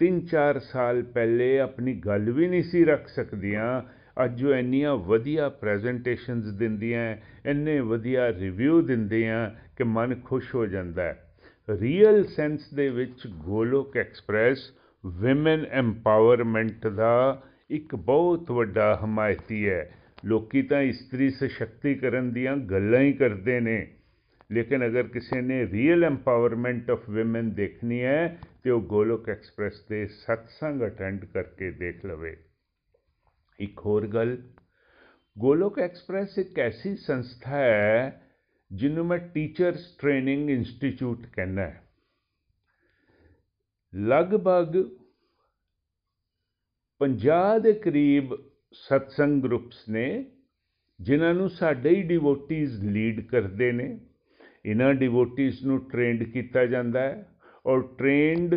3-4 0.00 0.58
ਸਾਲ 0.58 1.02
ਪਹਿਲੇ 1.02 1.58
ਆਪਣੀ 1.58 1.94
ਗੱਲ 1.94 2.30
ਵੀ 2.30 2.48
ਨਹੀਂ 2.48 2.62
ਸੀ 2.62 2.84
ਰੱਖ 2.84 3.08
ਸਕਦੀਆਂ, 3.08 3.82
ਅੱਜ 4.24 4.36
ਜੋ 4.36 4.54
ਇੰਨੀਆਂ 4.54 4.96
ਵਧੀਆ 4.96 5.48
ਪ੍ਰੈਜੈਂਟੇਸ਼ਨਸ 5.48 6.52
ਦਿੰਦੀਆਂ, 6.54 7.16
ਇੰਨੇ 7.46 7.80
ਵਧੀਆ 7.80 8.28
ਰਿਵਿਊ 8.28 8.80
ਦਿੰਦੀਆਂ 8.82 9.50
ਕਿ 9.76 9.84
ਮਨ 9.84 10.14
ਖੁਸ਼ 10.14 10.54
ਹੋ 10.54 10.66
ਜਾਂਦਾ 10.66 11.02
ਹੈ। 11.02 11.34
ਰੀਅਲ 11.80 12.24
ਸੈਂਸ 12.24 12.74
ਦੇ 12.74 12.88
ਵਿੱਚ 12.88 13.26
ਗੋਲੋਕ 13.26 13.96
ਐਕਸਪ੍ਰੈਸ 13.96 14.58
ਔਮਨ 15.04 15.66
ਐਮਪਾਵਰਮੈਂਟ 15.70 16.86
ਦਾ 16.86 17.42
ਇੱਕ 17.70 17.94
ਬਹੁਤ 17.94 18.50
ਵੱਡਾ 18.50 19.00
ਹਮਾਇਤੀ 19.04 19.68
ਹੈ। 19.68 19.97
ਲੋਕੀ 20.24 20.62
ਤਾਂ 20.62 20.82
ਇਸਤਰੀ 20.82 21.30
ਸਸ਼ਕਤੀਕਰਨ 21.30 22.32
ਦੀਆਂ 22.32 22.56
ਗੱਲਾਂ 22.56 23.00
ਹੀ 23.00 23.12
ਕਰਦੇ 23.12 23.60
ਨੇ। 23.60 23.94
ਲੇਕਿਨ 24.52 24.86
ਅਗਰ 24.86 25.02
ਕਿਸੇ 25.02 25.40
ਨੇ 25.40 25.66
ਰੀਅਲ 25.66 26.04
ਐਮਪਾਵਰਮੈਂਟ 26.04 26.90
ਆਫ 26.90 27.10
ਔਮਨ 27.10 27.50
ਦੇਖਣੀ 27.50 28.02
ਹੈ, 28.02 28.38
ਤੇ 28.62 28.70
ਉਹ 28.70 28.80
ਗੋਲੋਕ 28.80 29.28
ਐਕਸਪ੍ਰੈਸ 29.28 29.86
ਦੇ 29.88 30.06
ਸਤਸੰਗ 30.06 30.82
ਅਟੈਂਡ 30.82 31.24
ਕਰਕੇ 31.24 31.70
ਦੇਖ 31.70 32.06
ਲਵੇ। 32.06 32.36
ਇੱਕ 33.60 33.78
ਹੋਰ 33.78 34.06
ਗੱਲ, 34.06 34.42
ਗੋਲੋਕ 35.38 35.78
ਐਕਸਪ੍ਰੈਸ 35.78 36.38
ਇੱਕ 36.38 36.58
ਐਸੀ 36.58 36.96
ਸੰਸਥਾ 36.96 37.56
ਹੈ, 37.56 38.22
ਜਿਹਨੂੰ 38.72 39.06
ਮੈਂ 39.06 39.18
ਟੀਚਰਸ 39.18 39.96
ਟ੍ਰੇਨਿੰਗ 39.98 40.50
ਇੰਸਟੀਚਿਊਟ 40.50 41.26
ਕਹਿੰਦਾ 41.32 41.62
ਹੈ। 41.62 41.82
ਲਗਭਗ 43.94 44.84
50 46.98 47.58
ਦੇ 47.60 47.72
ਕਰੀਬ 47.72 48.47
ਸਤਸੰਗ 48.74 49.42
ਗਰੁੱਪਸ 49.42 49.88
ਨੇ, 49.88 50.24
ਜਿਨ੍ਹਾਂ 51.00 51.32
ਨੂੰ 51.34 51.48
ਸਾਡੇ 51.50 51.94
ਹੀ 51.96 52.02
ਡਿਵੋਟੀਜ਼ 52.02 52.84
ਲੀਡ 52.84 53.20
ਕਰਦੇ 53.20 53.70
ਨੇ 53.72 53.98
ਇਹਨਾਂ 54.64 54.92
ਡਿਵੋਟੀਜ਼ 54.94 55.64
ਨੂੰ 55.66 55.78
ਟ੍ਰੇਨਡ 55.90 56.22
ਕੀਤਾ 56.22 56.64
ਜਾਂਦਾ 56.66 57.00
ਹੈ 57.00 57.24
ਔਰ 57.66 57.82
ਟ੍ਰੇਨਡ 57.98 58.54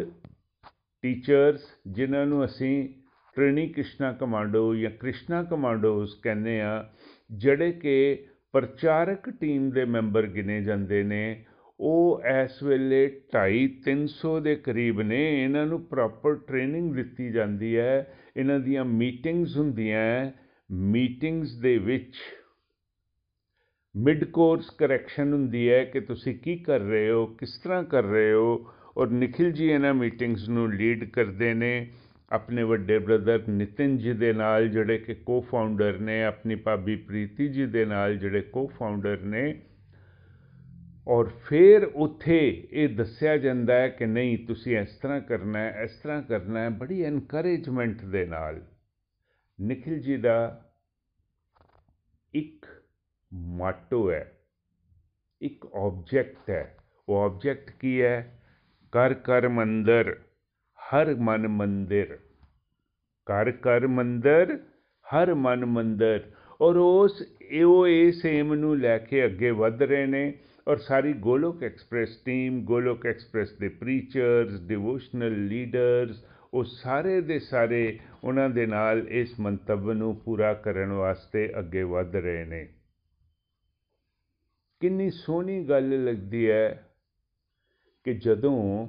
ਟੀਚਰਸ 1.03 1.61
ਜਿਨ੍ਹਾਂ 1.87 2.25
ਨੂੰ 2.25 2.43
ਅਸੀਂ 2.45 2.87
ਟ੍ਰੇਨਿੰਗ 3.35 3.73
ਕ੍ਰਿਸ਼ਨਾ 3.73 4.11
ਕਮਾਂਡੋ 4.11 4.73
ਜਾਂ 4.75 4.91
ਕ੍ਰਿਸ਼ਨਾ 4.91 5.43
ਕਮਾਂਡੋਸ 5.43 6.19
ਕਹਿੰਦੇ 6.23 6.59
ਆ 6.61 6.73
ਜਿਹੜੇ 7.31 7.71
ਕਿ 7.71 8.27
ਪ੍ਰਚਾਰਕ 8.53 9.29
ਟੀਮ 9.29 9.69
ਦੇ 9.71 9.85
ਮੈਂਬਰ 9.85 10.25
ਗਿਨੇ 10.27 10.61
ਜਾਂਦੇ 10.61 11.03
ਨੇ, 11.03 11.45
ਉਹ 11.79 12.21
ਇਸ 12.25 12.61
ਵੇਲੇ 12.63 13.05
2.5 13.35 13.69
300 13.85 14.39
ਦੇ 14.41 14.55
ਕਰੀਬ 14.55 15.01
ਨੇ 15.01 15.21
ਇਹਨਾਂ 15.43 15.65
ਨੂੰ 15.65 15.81
ਪ੍ਰੋਪਰ 15.85 16.35
ਟ੍ਰੇਨਿੰਗ 16.47 16.93
ਦਿੱਤੀ 16.95 17.31
ਜਾਂਦੀ 17.31 17.75
ਹੈ 17.77 17.93
ਇਹਨਾਂ 18.37 18.59
ਦੀਆਂ 18.59 18.85
ਮੀਟਿੰਗਸ 18.85 19.57
ਹੁੰਦੀਆਂ 19.57 20.31
ਮੀਟਿੰਗਸ 20.71 21.55
ਦੇ 21.55 21.77
ਵਿੱਚ 21.77 22.13
ਮਿਡ 23.95 24.23
ਕੋਰਸ 24.23 24.69
ਕਰੈਕਸ਼ਨ 24.69 25.33
ਹੁੰਦੀ 25.33 25.69
ਹੈ 25.69 25.83
ਕਿ 25.85 25.99
ਤੁਸੀਂ 25.99 26.39
ਕੀ 26.39 26.57
ਕਰ 26.57 26.79
ਰਹੇ 26.79 27.11
ਹੋ, 27.11 27.25
ਕਿਸ 27.25 27.57
ਤਰ੍ਹਾਂ 27.63 27.83
ਕਰ 27.83 28.03
ਰਹੇ 28.03 28.33
ਹੋ 28.33 28.73
ਔਰ 28.97 29.07
ਨikhil 29.07 29.49
ji 29.49 29.63
ਇਹਨਾਂ 29.63 29.93
ਮੀਟਿੰਗਸ 29.93 30.49
ਨੂੰ 30.49 30.73
ਲੀਡ 30.73 31.09
ਕਰਦੇ 31.11 31.53
ਨੇ। 31.53 31.91
ਆਪਣੇ 32.31 32.63
ਵੱਡੇ 32.63 32.99
ਬ੍ਰਦਰ 32.99 33.43
ਨਿਤਿਨ 33.49 33.97
ਜੀ 33.97 34.13
ਦੇ 34.13 34.33
ਨਾਲ 34.33 34.67
ਜਿਹੜੇ 34.67 34.97
ਕਿ 34.97 35.13
ਕੋ-ਫਾਊਂਡਰ 35.13 35.97
ਨੇ, 35.97 36.23
ਆਪਣੀ 36.23 36.55
ਭਾਬੀ 36.55 36.95
ਪ੍ਰੀਤੀ 36.95 37.47
ਜੀ 37.47 37.65
ਦੇ 37.65 37.85
ਨਾਲ 37.85 38.17
ਜਿਹੜੇ 38.17 38.41
ਕੋ-ਫਾਊਂਡਰ 38.41 39.19
ਨੇ 39.21 39.61
ਔਰ 41.07 41.25
ਫਿਰ 41.25 41.83
ਉੱਥੇ 41.83 42.67
ਇਹ 42.71 42.89
ਦੱਸਿਆ 42.89 43.37
ਜਾਂਦਾ 43.37 43.75
ਹੈ 43.75 43.87
ਕਿ 43.89 44.05
ਨਹੀਂ, 44.05 44.47
ਤੁਸੀਂ 44.47 44.77
ਇਸ 44.77 44.95
ਤਰ੍ਹਾਂ 44.95 45.21
ਕਰਨਾ 45.21 45.59
ਹੈ, 45.59 45.81
ਇਸ 45.83 45.99
ਤਰ੍ਹਾਂ 45.99 46.21
ਕਰਨਾ 46.21 46.59
ਹੈ, 46.59 46.69
ਬੜੀ 46.69 47.03
ਐਨਕਰੇਜਮੈਂਟ 47.03 48.01
ਦੇ 48.01 48.25
ਨਾਲ 48.25 48.61
ਨikhil 49.61 49.97
ji 49.97 50.21
ਦਾ 50.21 50.65
ਇੱਕ 52.33 52.65
ਮਾਟੋ 53.33 54.11
ਹੈ, 54.11 54.31
ਇੱਕ 55.41 55.65
ਆਬਜੈਕਟ 55.75 56.49
ਹੈ। 56.49 56.77
ਉਹ 57.09 57.17
ਆਬਜੈਕਟ 57.17 57.71
ਕੀ 57.71 58.01
ਹੈ? 58.01 58.41
ਕਰ 58.91 59.13
ਕਰ 59.13 59.47
ਮੰਦਰ 59.47 60.19
ਹਰ 60.79 61.15
ਮਨ 61.15 61.47
ਮੰਦਿਰ। 61.47 62.19
ਕਰ 63.25 63.51
ਕਰ 63.51 63.87
ਮੰਦਰ 63.87 64.59
ਹਰ 65.05 65.33
ਮਨ 65.33 65.65
ਮੰਦਰ। 65.65 66.31
ਔਰ 66.61 66.75
ਉਸ, 66.75 67.23
ਉਹ 67.63 67.87
ਇਸ 67.87 68.25
ਏਮ 68.25 68.53
ਨੂੰ 68.53 68.79
ਲੈ 68.79 68.97
ਕੇ 68.97 69.25
ਅੱਗੇ 69.25 69.51
ਵਧ 69.51 69.81
ਰਹੇ 69.81 70.05
ਨੇ। 70.05 70.33
ਔਰ 70.67 70.77
ਸਾਰੀ 70.77 71.13
Golok 71.13 71.63
Express 71.63 72.17
team, 72.17 72.65
Golok 72.65 73.05
Express 73.05 73.51
ਦੇ 73.51 73.69
ਪ੍ਰੀਚਰਸ 73.69 74.61
ਡਿਵੋਸ਼ਨਲ 74.61 75.47
ਲੀਡਰਸ 75.47 76.25
ਉਹ 76.53 76.63
ਸਾਰੇ 76.63 77.21
ਦੇ 77.21 77.39
ਸਾਰੇ 77.39 77.99
ਉਹਨਾਂ 78.23 78.49
ਦੇ 78.49 78.65
ਨਾਲ 78.65 79.07
ਇਸ 79.07 79.39
ਮੰਤਵ 79.39 79.91
ਨੂੰ 79.91 80.15
ਪੂਰਾ 80.15 80.53
ਕਰਨ 80.53 80.91
ਵਾਸਤੇ 80.91 81.59
ਅੱਗੇ 81.59 81.83
ਵਧ 81.83 82.15
ਰਹੇ 82.15 82.45
ਨੇ। 82.45 82.67
ਕਿੰਨੀ 84.79 85.09
ਸੋਹਣੀ 85.09 85.63
ਗੱਲ 85.63 86.05
ਲੱਗਦੀ 86.05 86.49
ਹੈ 86.51 86.91
ਕਿ 88.03 88.13
ਜਦੋਂ 88.13 88.87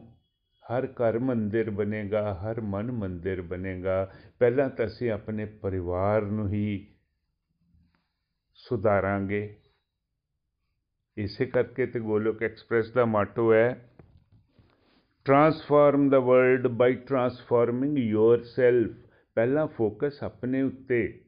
ਹਰ 0.64 0.86
ਘਰ 0.86 1.18
ਮੰਦਿਰ 1.18 1.70
ਬਣੇਗਾ, 1.70 2.34
ਹਰ 2.34 2.60
ਮਨ 2.60 2.92
ਮੰਦਿਰ 2.92 3.42
ਬਣੇਗਾ, 3.42 4.12
ਪਹਿਲਾਂ 4.38 4.70
ਤਾਂ 4.70 4.86
ਅਸੀਂ 4.86 5.10
ਆਪਣੇ 5.10 5.44
ਪਰਿਵਾਰ 5.44 6.22
ਨੂੰ 6.22 6.48
ਹੀ 6.48 6.86
ਸੁਧਾਰਾਂਗੇ। 8.54 9.56
ਇਸੇ 11.16 11.46
ਕਰਕੇ 11.46 11.86
ਤੇ 11.86 12.00
ਗੋਲੋਕ 12.00 12.42
ਐਕਸਪ੍ਰੈਸ 12.42 12.90
ਦਾ 12.90 13.04
ਮਾਟੋ 13.04 13.52
ਹੈ 13.54 13.68
transform 15.26 16.08
the 16.10 16.18
world 16.18 16.66
by 16.66 16.94
transforming 17.08 17.98
yourself 17.98 18.94
ਪਹਿਲਾਂ 19.34 19.66
ਫੋਕਸ 19.66 20.22
ਆਪਣੇ 20.22 20.62
ਉੱਤੇ। 20.62 21.20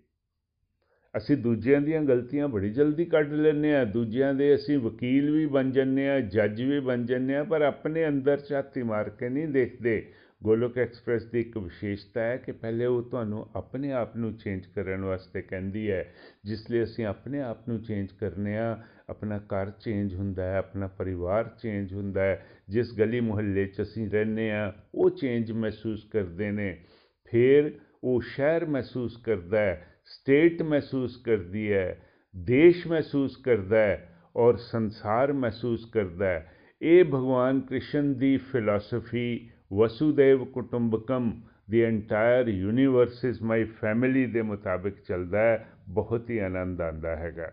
ਅਸੀਂ 1.14 1.36
ਦੂਜਿਆਂ 1.36 1.80
ਦੀਆਂ 1.80 2.00
ਗਲਤੀਆਂ 2.02 2.48
ਬੜੀ 2.48 2.70
ਜਲਦੀ 2.70 3.04
ਕੱਢ 3.04 3.32
ਲੈਂਦੇ 3.32 3.74
ਆ 3.74 3.84
ਦੂਜਿਆਂ 3.84 4.34
ਦੇ 4.34 4.54
ਅਸੀਂ 4.54 4.78
ਵਕੀਲ 4.78 5.30
ਵੀ 5.30 5.46
ਬਣ 5.46 5.70
ਜੰਨੇ 5.70 6.08
ਆ 6.10 6.20
ਜੱਜ 6.20 6.62
ਵੀ 6.62 6.80
ਬਣ 6.80 7.04
ਜੰਨੇ 7.06 7.36
ਆ 7.36 7.44
ਪਰ 7.44 7.62
ਆਪਣੇ 7.62 8.08
ਅੰਦਰ 8.08 8.40
ਛਾਤੀ 8.40 8.82
ਮਾਰ 8.82 9.10
ਕੇ 9.10 9.28
ਨਹੀਂ 9.28 9.48
ਦੇਖਦੇ। 9.48 10.12
ਗੋਲੋਕ 10.42 10.78
ਐਕਸਪ੍ਰੈਸ 10.78 11.24
ਦੀ 11.24 11.40
ਇੱਕ 11.40 11.58
ਵਿਸ਼ੇਸ਼ਤਾ 11.58 12.20
ਹੈ 12.20 12.36
ਕਿ 12.36 12.52
ਪਹਿਲੇ 12.52 12.86
ਉਹ 12.86 13.02
ਤੁਹਾਨੂੰ 13.02 13.46
ਆਪਣੇ 13.56 13.92
ਆਪ 13.92 14.16
ਨੂੰ 14.16 14.32
ਚੇਂਜ 14.36 14.66
ਕਰਨ 14.66 15.04
ਵਾਸਤੇ 15.04 15.42
ਕਹਿੰਦੀ 15.42 15.90
ਹੈ, 15.90 16.14
ਜਿਸ 16.44 16.70
ਲਈ 16.70 16.82
ਅਸੀਂ 16.82 17.04
ਆਪਣੇ 17.06 17.40
ਆਪ 17.40 17.68
ਨੂੰ 17.68 17.82
ਚੇਂਜ 17.82 18.12
ਕਰਨੇ 18.12 18.56
ਆ, 18.58 18.82
ਆਪਣਾ 19.08 19.38
ਘਰ 19.38 19.70
ਚੇਂਜ 19.70 20.14
ਹੁੰਦਾ 20.14 20.44
ਹੈ, 20.44 20.58
ਆਪਣਾ 20.58 20.86
ਪਰਿਵਾਰ 20.86 21.48
ਚੇਂਜ 21.62 21.94
ਹੁੰਦਾ 21.94 22.22
ਹੈ, 22.22 22.46
ਜਿਸ 22.68 22.92
ਗਲੀ 22.98 23.20
ਮੁਹੱਲੇ 23.20 23.66
'ਚ 23.66 23.82
ਅਸੀਂ 23.82 24.10
ਰਹਿੰਦੇ 24.10 24.50
ਆ 24.50 24.72
ਉਹ 24.94 25.10
ਚੇਂਜ 25.10 25.52
ਮਹਿਸੂਸ 25.52 26.04
ਕਰਦੇ 26.04 26.50
ਨੇ। 26.50 26.76
ਫਿਰ 27.24 27.72
ਉਹ 28.04 28.20
ਸ਼ਹਿਰ 28.20 28.64
ਮਹਿਸੂਸ 28.64 29.16
ਕਰਦਾ 29.16 29.58
ਹੈ 29.58 29.86
ਸਟੇਟ 30.04 30.62
ਮਹਿਸੂਸ 30.62 31.16
ਕਰਦੀ 31.16 31.72
ਹੈ, 31.72 31.98
ਦੇਸ਼ 32.36 32.86
ਮਹਿਸੂਸ 32.86 33.36
ਕਰਦਾ 33.36 33.78
ਹੈ 33.78 34.08
ਔਰ 34.36 34.56
ਸੰਸਾਰ 34.56 35.32
ਮਹਿਸੂਸ 35.32 35.84
ਕਰਦਾ 35.84 36.26
ਹੈ। 36.26 36.52
ਇਹ 36.82 37.04
ਭਗਵਾਨ 37.04 37.60
ਕ੍ਰਿਸ਼ਨ 37.60 38.14
ਦੀ 38.14 38.36
philosophy 38.36 39.50
ਵਸੂਦੇਵ 39.74 40.44
Kutumbakam 40.44 41.30
the 41.70 41.82
entire 41.82 42.48
universe 42.48 43.24
is 43.24 43.42
my 43.42 43.64
family 43.64 44.26
ਦੇ 44.26 44.42
ਮੁਤਾਬਿਕ 44.42 44.94
ਚੱਲਦਾ 45.00 45.38
ਹੈ 45.38 45.66
ਬਹੁਤ 45.88 46.30
ਹੀ 46.30 46.38
ਆਨੰਦ 46.38 46.80
ਆਉਂਦਾ 46.80 47.16
ਹੈਗਾ 47.16 47.52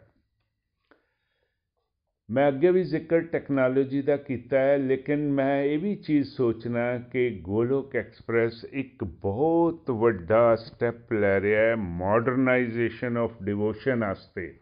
ਮੈਂ 2.29 2.47
ਅੱਗੇ 2.47 2.71
ਵੀ 2.71 2.83
ਜ਼ਿਕਰ 2.83 3.21
ਟੈਕਨੋਲੋਜੀ 3.21 4.01
ਦਾ 4.01 4.15
ਕੀਤਾ 4.17 4.59
ਹੈ 4.59 4.77
ਲੇਕਿਨ 4.77 5.31
ਮੈਂ 5.31 5.63
ਇਹ 5.63 5.79
ਵੀ 5.79 5.95
ਚੀਜ਼ 5.95 6.27
ਸੋਚਣਾ 6.27 6.97
ਕਿ 6.97 7.29
ਗੋਲੋਕ 7.41 7.95
ਐਕਸਪ੍ਰੈਸ 7.95 8.65
ਇੱਕ 8.73 9.03
ਬਹੁਤ 9.03 9.91
ਵੱਡਾ 9.91 10.55
ਸਟੈਪ 10.55 11.13
ਲੈ 11.13 11.39
ਰਿਹਾ 11.41 11.61
ਹੈ 11.61 11.75
ਮਾਡਰਨਾਈਜੇਸ਼ਨ 11.75 13.17
ਆਫ 13.17 13.43
ਡਿਵੋਸ਼ਨ 13.43 14.03
ਵਾਸਤੇ 14.03 14.53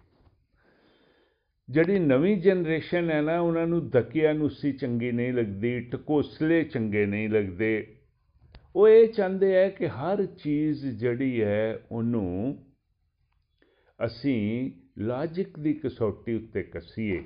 ਜਿਹੜੀ 1.69 1.99
ਨਵੀਂ 1.99 2.37
ਜਨਰੇਸ਼ਨ 2.37 3.11
ਹੈ 3.11 3.21
ਨਾ, 3.21 3.39
ਉਹਨਾਂ 3.39 3.67
ਨੂੰ 3.67 3.89
ਦਕਿਆ 3.89 4.33
ਨੂਸੀ 4.33 4.71
ਚੰਗੀ 4.71 5.11
ਨਹੀਂ 5.11 5.33
ਲੱਗਦੀ, 5.33 5.79
ਟਕੋਸਲੇ 5.79 6.63
ਚੰਗੇ 6.63 7.05
ਨਹੀਂ 7.05 7.29
ਲੱਗਦੇ। 7.29 7.87
ਉਹ 8.75 8.89
ਇਹ 8.89 9.07
ਚਾਹੁੰਦੇ 9.07 9.53
ਹੈ 9.55 9.69
ਕਿ 9.69 9.87
ਹਰ 9.87 10.25
ਚੀਜ਼ 10.25 10.85
ਜਿਹੜੀ 10.85 11.41
ਹੈ, 11.41 11.79
ਉਹਨੂੰ 11.91 12.57
ਅਸੀਂ 14.05 14.71
ਲਾਜਿਕ 14.97 15.59
ਦੀ 15.59 15.73
ਕਸੌਟੀ 15.73 16.35
ਉੱਤੇ 16.35 16.63
ਕਸੀਏ। 16.63 17.23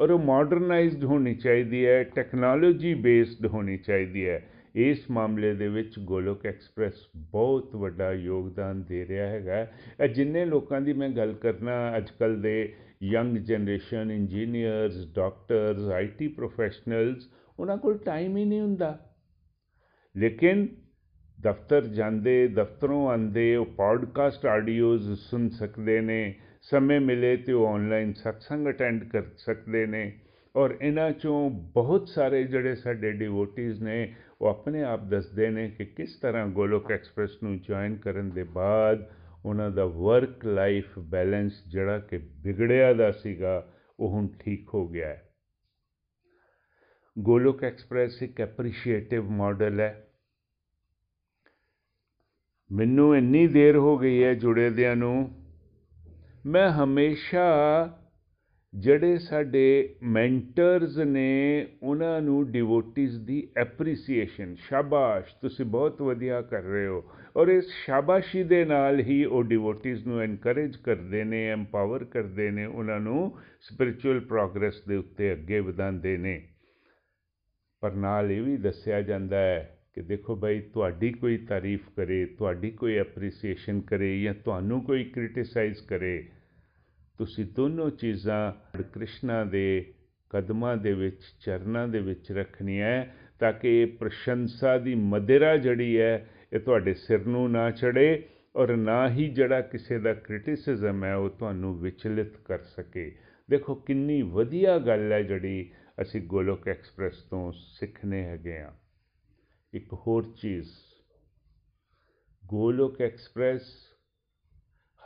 ਔਰ 0.00 0.10
ਉਹ 0.10 0.18
ਮਾਡਰਨਾਈਜ਼ਡ 0.18 1.04
ਹੋਣੀ 1.04 1.34
ਚਾਹੀਦੀ 1.34 1.86
ਹੈ 1.86 2.04
ਟੈਕਨੋਲੋਜੀ 2.04 2.94
ਬੇਸਡ 2.94 3.46
ਹੋਣੀ 3.46 3.78
ਚਾਹੀਦੀ 3.78 4.28
ਹੈ। 4.28 4.50
ਇਸ 4.74 5.10
ਮਾਮਲੇ 5.10 5.54
ਦੇ 5.54 5.68
ਵਿੱਚ 5.68 5.94
ਗੋਲੋਕ 5.98 6.46
ਐਕਸਪ੍ਰੈਸ 6.46 6.94
ਬਹੁਤ 7.16 7.76
ਵੱਡਾ 7.76 8.12
ਯੋਗਦਾਨ 8.12 8.82
ਦੇ 8.82 9.06
ਰਿਹਾ 9.06 9.26
ਹੈਗਾ। 9.26 9.72
ਇਹ 10.04 10.08
ਜਿੰਨੇ 10.08 10.44
ਲੋਕਾਂ 10.44 10.80
ਦੀ 10.80 10.92
ਮੈਂ 10.92 11.08
ਗੱਲ 11.08 11.32
ਕਰਨਾ 11.32 11.96
ਅੱਜਕੱਲ 11.96 12.40
ਦੇ 12.40 12.72
young 13.04 13.36
generation 13.36 14.10
engineers 14.10 15.14
doctors 15.14 15.90
IT 15.90 16.28
professionals 16.28 17.28
ਉਹਨਾਂ 17.58 17.76
ਕੋਲ 17.76 17.98
ਟਾਈਮ 17.98 18.36
ਹੀ 18.36 18.44
ਨਹੀਂ 18.44 18.60
ਹੁੰਦਾ। 18.60 18.98
ਲੇਕਿਨ 20.16 20.68
ਦਫ਼ਤਰ 21.40 21.86
ਜਾਂਦੇ, 21.86 22.48
ਦਫ਼ਤਰੋਂ 22.48 23.08
ਆਂਦੇ 23.08 23.56
ਉਹ 23.56 23.66
ਪੋਡਕਾਸਟ 23.66 24.46
ਆਡੀਓਜ਼ 24.46 25.12
ਸੁਣ 25.14 25.48
ਸਕਦੇ 25.48 26.00
ਨੇ, 26.00 26.34
ਸਮੇਂ 26.62 27.00
ਮਿਲੇ 27.00 27.36
ਤੇ 27.36 27.52
ਉਹ 27.52 27.66
ਆਨਲਾਈਨ 27.66 28.12
ਸਤਸੰਗ 28.12 28.68
ਅਟੈਂਡ 28.68 29.04
ਕਰ 29.04 29.22
ਸਕਦੇ 29.36 29.86
ਨੇ। 29.86 30.12
ਔਰ 30.56 30.76
ਇਹਨਾਂ 30.82 31.10
ਚੋਂ 31.10 31.50
ਬਹੁਤ 31.50 32.08
ਸਾਰੇ 32.08 32.44
ਜਿਹੜੇ 32.44 32.74
ਸਾਡੇ 32.74 33.12
ਡਿਵੋਟੀਜ਼ 33.12 33.82
ਨੇ, 33.82 34.14
ਉਹ 34.40 34.46
ਆਪਣੇ 34.46 34.82
ਆਪ 34.82 35.04
ਦੱਸਦੇ 35.04 35.50
ਨੇ 35.50 35.68
ਕਿ 35.68 35.84
ਕਿਸ 35.84 36.16
ਤਰ੍ਹਾਂ 36.16 36.46
ਗੋਲੋਕ 36.46 36.92
ਐਕਸਪ੍ਰੈਸ 36.92 37.30
ਨੂੰ 37.42 37.58
ਜੁਆਇਨ 37.58 37.96
ਕਰਨ 37.96 38.30
ਦੇ 38.30 38.44
ਬਾਅਦ 38.44 39.10
ਉਹਨਾਂ 39.44 39.70
ਦਾ 39.70 39.84
ਵਰਕ 39.84 40.44
ਲਾਈਫ 40.44 40.98
ਬੈਲੈਂਸ 40.98 41.64
ਜਿਹੜਾ 41.68 41.98
ਕਿ 41.98 42.16
ਵਿਗੜਿਆ 42.16 42.92
ਦਾ 42.92 43.10
ਸੀਗਾ, 43.12 43.72
ਉਹ 44.00 44.10
ਹੁਣ 44.10 44.28
ਠੀਕ 44.28 44.68
ਹੋ 44.74 44.88
ਗਿਆ 44.88 45.08
ਹੈ। 45.08 45.30
ਗੋਲੋਕ 47.18 47.64
ਐਕਸਪ੍ਰੈਸ 47.64 48.22
ਇੱਕ 48.22 48.40
ਐਪਰੀਸ਼ੀਏਟਿਵ 48.40 49.30
ਮਾਡਲ 49.30 49.80
ਹੈ। 49.80 50.08
ਮੈਨੂੰ 52.72 53.16
ਇੰਨੀ 53.16 53.46
ਦੇਰ 53.46 53.76
ਹੋ 53.76 53.98
ਗਈ 53.98 54.24
ਹੈ 54.24 54.34
ਜੁੜੇਦਿਆਂ 54.34 54.96
ਨੂੰ। 54.96 55.30
ਮੈਂ 56.46 56.70
ਹਮੇਸ਼ਾ 56.70 57.46
ਜਿਹੜੇ 58.74 59.18
ਸਾਡੇ 59.18 59.96
ਮੈਂਟਰਸ 60.02 60.98
ਨੇ, 60.98 61.66
ਉਹਨਾਂ 61.82 62.20
ਨੂੰ 62.20 62.50
ਡਿਵੋਟਿਸ 62.50 63.18
ਦੀ 63.18 63.48
ਐਪਰੀਸੀਏਸ਼ਨ 63.56 64.54
ਸ਼ਾਬਾਸ਼, 64.54 65.34
ਤੁਸੀਂ 65.42 65.64
ਬਹੁਤ 65.64 66.02
ਵਧੀਆ 66.02 66.42
ਕਰ 66.42 66.62
ਰਹੇ 66.62 66.86
ਹੋ। 66.86 67.04
ਔਰ 67.36 67.48
ਇਸ 67.48 67.64
ਸ਼ਾਬਾਸ਼ੀ 67.84 68.42
ਦੇ 68.42 68.64
ਨਾਲ 68.64 69.00
ਹੀ 69.00 69.24
ਉਹ 69.24 69.42
ਡਿਵੋਟਿਸ 69.42 70.06
ਨੂੰ 70.06 70.20
ਐਨਕਰੇਜ 70.20 70.76
ਕਰਦੇ 70.76 71.22
ਨੇ 71.24 71.46
ਐਮਪਾਵਰ 71.48 72.04
ਕਰਦੇ 72.04 72.50
ਨੇ, 72.50 72.64
ਉਹਨਾਂ 72.64 73.00
ਨੂੰ 73.00 73.38
ਸਪਿਰਚੁਅਲ 73.60 74.20
ਪ੍ਰੋਗਰੈਸ 74.20 74.80
ਦੇ 74.88 74.96
ਉੱਤੇ 74.96 75.32
ਅੱਗੇ 75.32 75.60
ਵਧਾਉਂਦੇ 75.60 76.16
ਨੇ। 76.16 76.40
ਪਰ 77.82 77.94
ਨਾਲ 77.94 78.30
ਇਹ 78.32 78.42
ਵੀ 78.42 78.56
ਦੱਸਿਆ 78.56 79.00
ਜਾਂਦਾ 79.02 79.38
ਹੈ 79.38 79.78
ਕਿ 79.94 80.02
ਦੇਖੋ 80.02 80.36
ਭਾਈ 80.36 80.60
ਤੁਹਾਡੀ 80.60 81.10
ਕੋਈ 81.12 81.36
ਤਾਰੀਫ 81.38 81.88
ਕਰੇ, 81.96 82.24
ਤੁਹਾਡੀ 82.26 82.70
ਕੋਈ 82.70 82.94
ਐਪਰੀਸੀਏਸ਼ਨ 82.94 83.80
ਕਰੇ 83.80 84.22
ਜਾਂ 84.22 84.34
ਤੁਹਾਨੂੰ 84.34 84.80
ਕੋਈ 84.84 85.04
ਕ੍ਰਿਟਿਸਾਈਜ਼ 85.04 85.82
ਕਰੇ, 85.82 86.28
ਤੁਸੀਂ 87.18 87.44
ਦੋਨੋਂ 87.56 87.90
ਚੀਜ਼ਾਂ 87.90 88.52
ਕ੍ਰਿਸ਼ਨਾ 88.82 89.44
ਦੇ 89.44 89.92
ਕਦਮਾਂ 90.30 90.76
ਦੇ 90.76 90.92
ਵਿੱਚ, 90.92 91.20
ਚਰਨਾਂ 91.40 91.88
ਦੇ 91.88 92.00
ਵਿੱਚ 92.00 92.32
ਰੱਖਣੀਆਂ 92.32 92.86
ਹੈ 92.86 93.14
ਤਾਂ 93.38 93.52
ਕਿ 93.52 93.82
ਇਹ 93.82 93.86
ਪ੍ਰਸ਼ੰਸਾ 93.86 94.78
ਦੀ 94.78 94.94
ਮਦਿਰਾ 94.94 95.56
ਜਿਹੜੀ 95.56 95.98
ਹੈ 95.98 96.26
ਇਹ 96.54 96.60
ਤੁਹਾਡੇ 96.60 96.94
ਸਿਰ 96.94 97.26
ਨੂੰ 97.26 97.50
ਨਾ 97.50 97.70
ਚੜੇ 97.70 98.22
ਔਰ 98.56 98.76
ਨਾ 98.76 99.08
ਹੀ 99.10 99.28
ਜਿਹੜਾ 99.28 99.60
ਕਿਸੇ 99.60 99.98
ਦਾ 99.98 100.14
ਕ੍ਰਿਟਿਸਿਜ਼ਮ 100.14 101.04
ਹੈ 101.04 101.14
ਉਹ 101.16 101.30
ਤੁਹਾਨੂੰ 101.30 101.78
ਵਿਚਲਿਤ 101.80 102.36
ਕਰ 102.36 102.58
ਸਕੇ। 102.58 103.10
ਦੇਖੋ, 103.48 103.74
ਕਿੰਨੀ 103.74 104.22
ਵਧੀਆ 104.22 104.78
ਗੱਲ 104.78 105.12
ਹੈ 105.12 105.22
ਜਿਹੜੀ 105.22 105.70
ਅਸੀਂ 106.02 106.20
ਗੋਲੋਕ 106.22 106.68
ਐਕਸਪ੍ਰੈਸ 106.68 107.22
ਤੋਂ 107.22 107.52
ਸਿੱਖਨੇ 107.52 108.22
ਹੈਗੇ 108.24 108.58
ਆ 108.58 108.72
ਇੱਕ 109.72 109.92
ਹੋਰ 110.06 110.32
ਚੀਜ਼, 110.42 110.70
ਗੋਲੋਕ 112.44 113.00
ਐਕਸਪ੍ਰੈਸ 113.00 113.62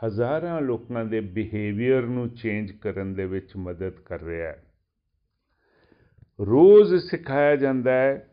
ਹਜ਼ਾਰਾਂ 0.05 0.61
ਲੋਕਾਂ 0.61 1.05
ਦੇ 1.05 1.19
ਬਿਹੇਵੀਅਰ 1.19 2.01
ਨੂੰ 2.01 2.29
ਚੇਂਜ 2.29 2.71
ਕਰਨ 2.71 3.13
ਦੇ 3.13 3.25
ਵਿੱਚ 3.25 3.55
ਮਦਦ 3.57 3.99
ਕਰ 3.99 4.21
ਰਿਹਾ 4.21 4.47
ਹੈ। 4.47 4.63
ਰੋਜ਼ 6.39 6.95
ਸਿਖਾਇਆ 6.95 7.55
ਜਾਂਦਾ 7.55 7.91
ਹੈ 7.91 8.28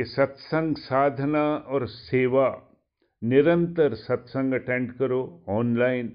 ਕਿ 0.00 0.04
ਸਤਸੰਗ 0.04 0.76
ਸਾਧਨਾ 0.76 1.40
ਔਰ 1.68 1.84
ਸੇਵਾ 1.86 2.44
ਨਿਰੰਤਰ 3.22 3.94
ਸਤਸੰਗ 3.94 4.54
ਅਟੈਂਡ 4.54 4.92
ਕਰੋ 4.92 5.18
ਆਨਲਾਈਨ 5.48 6.08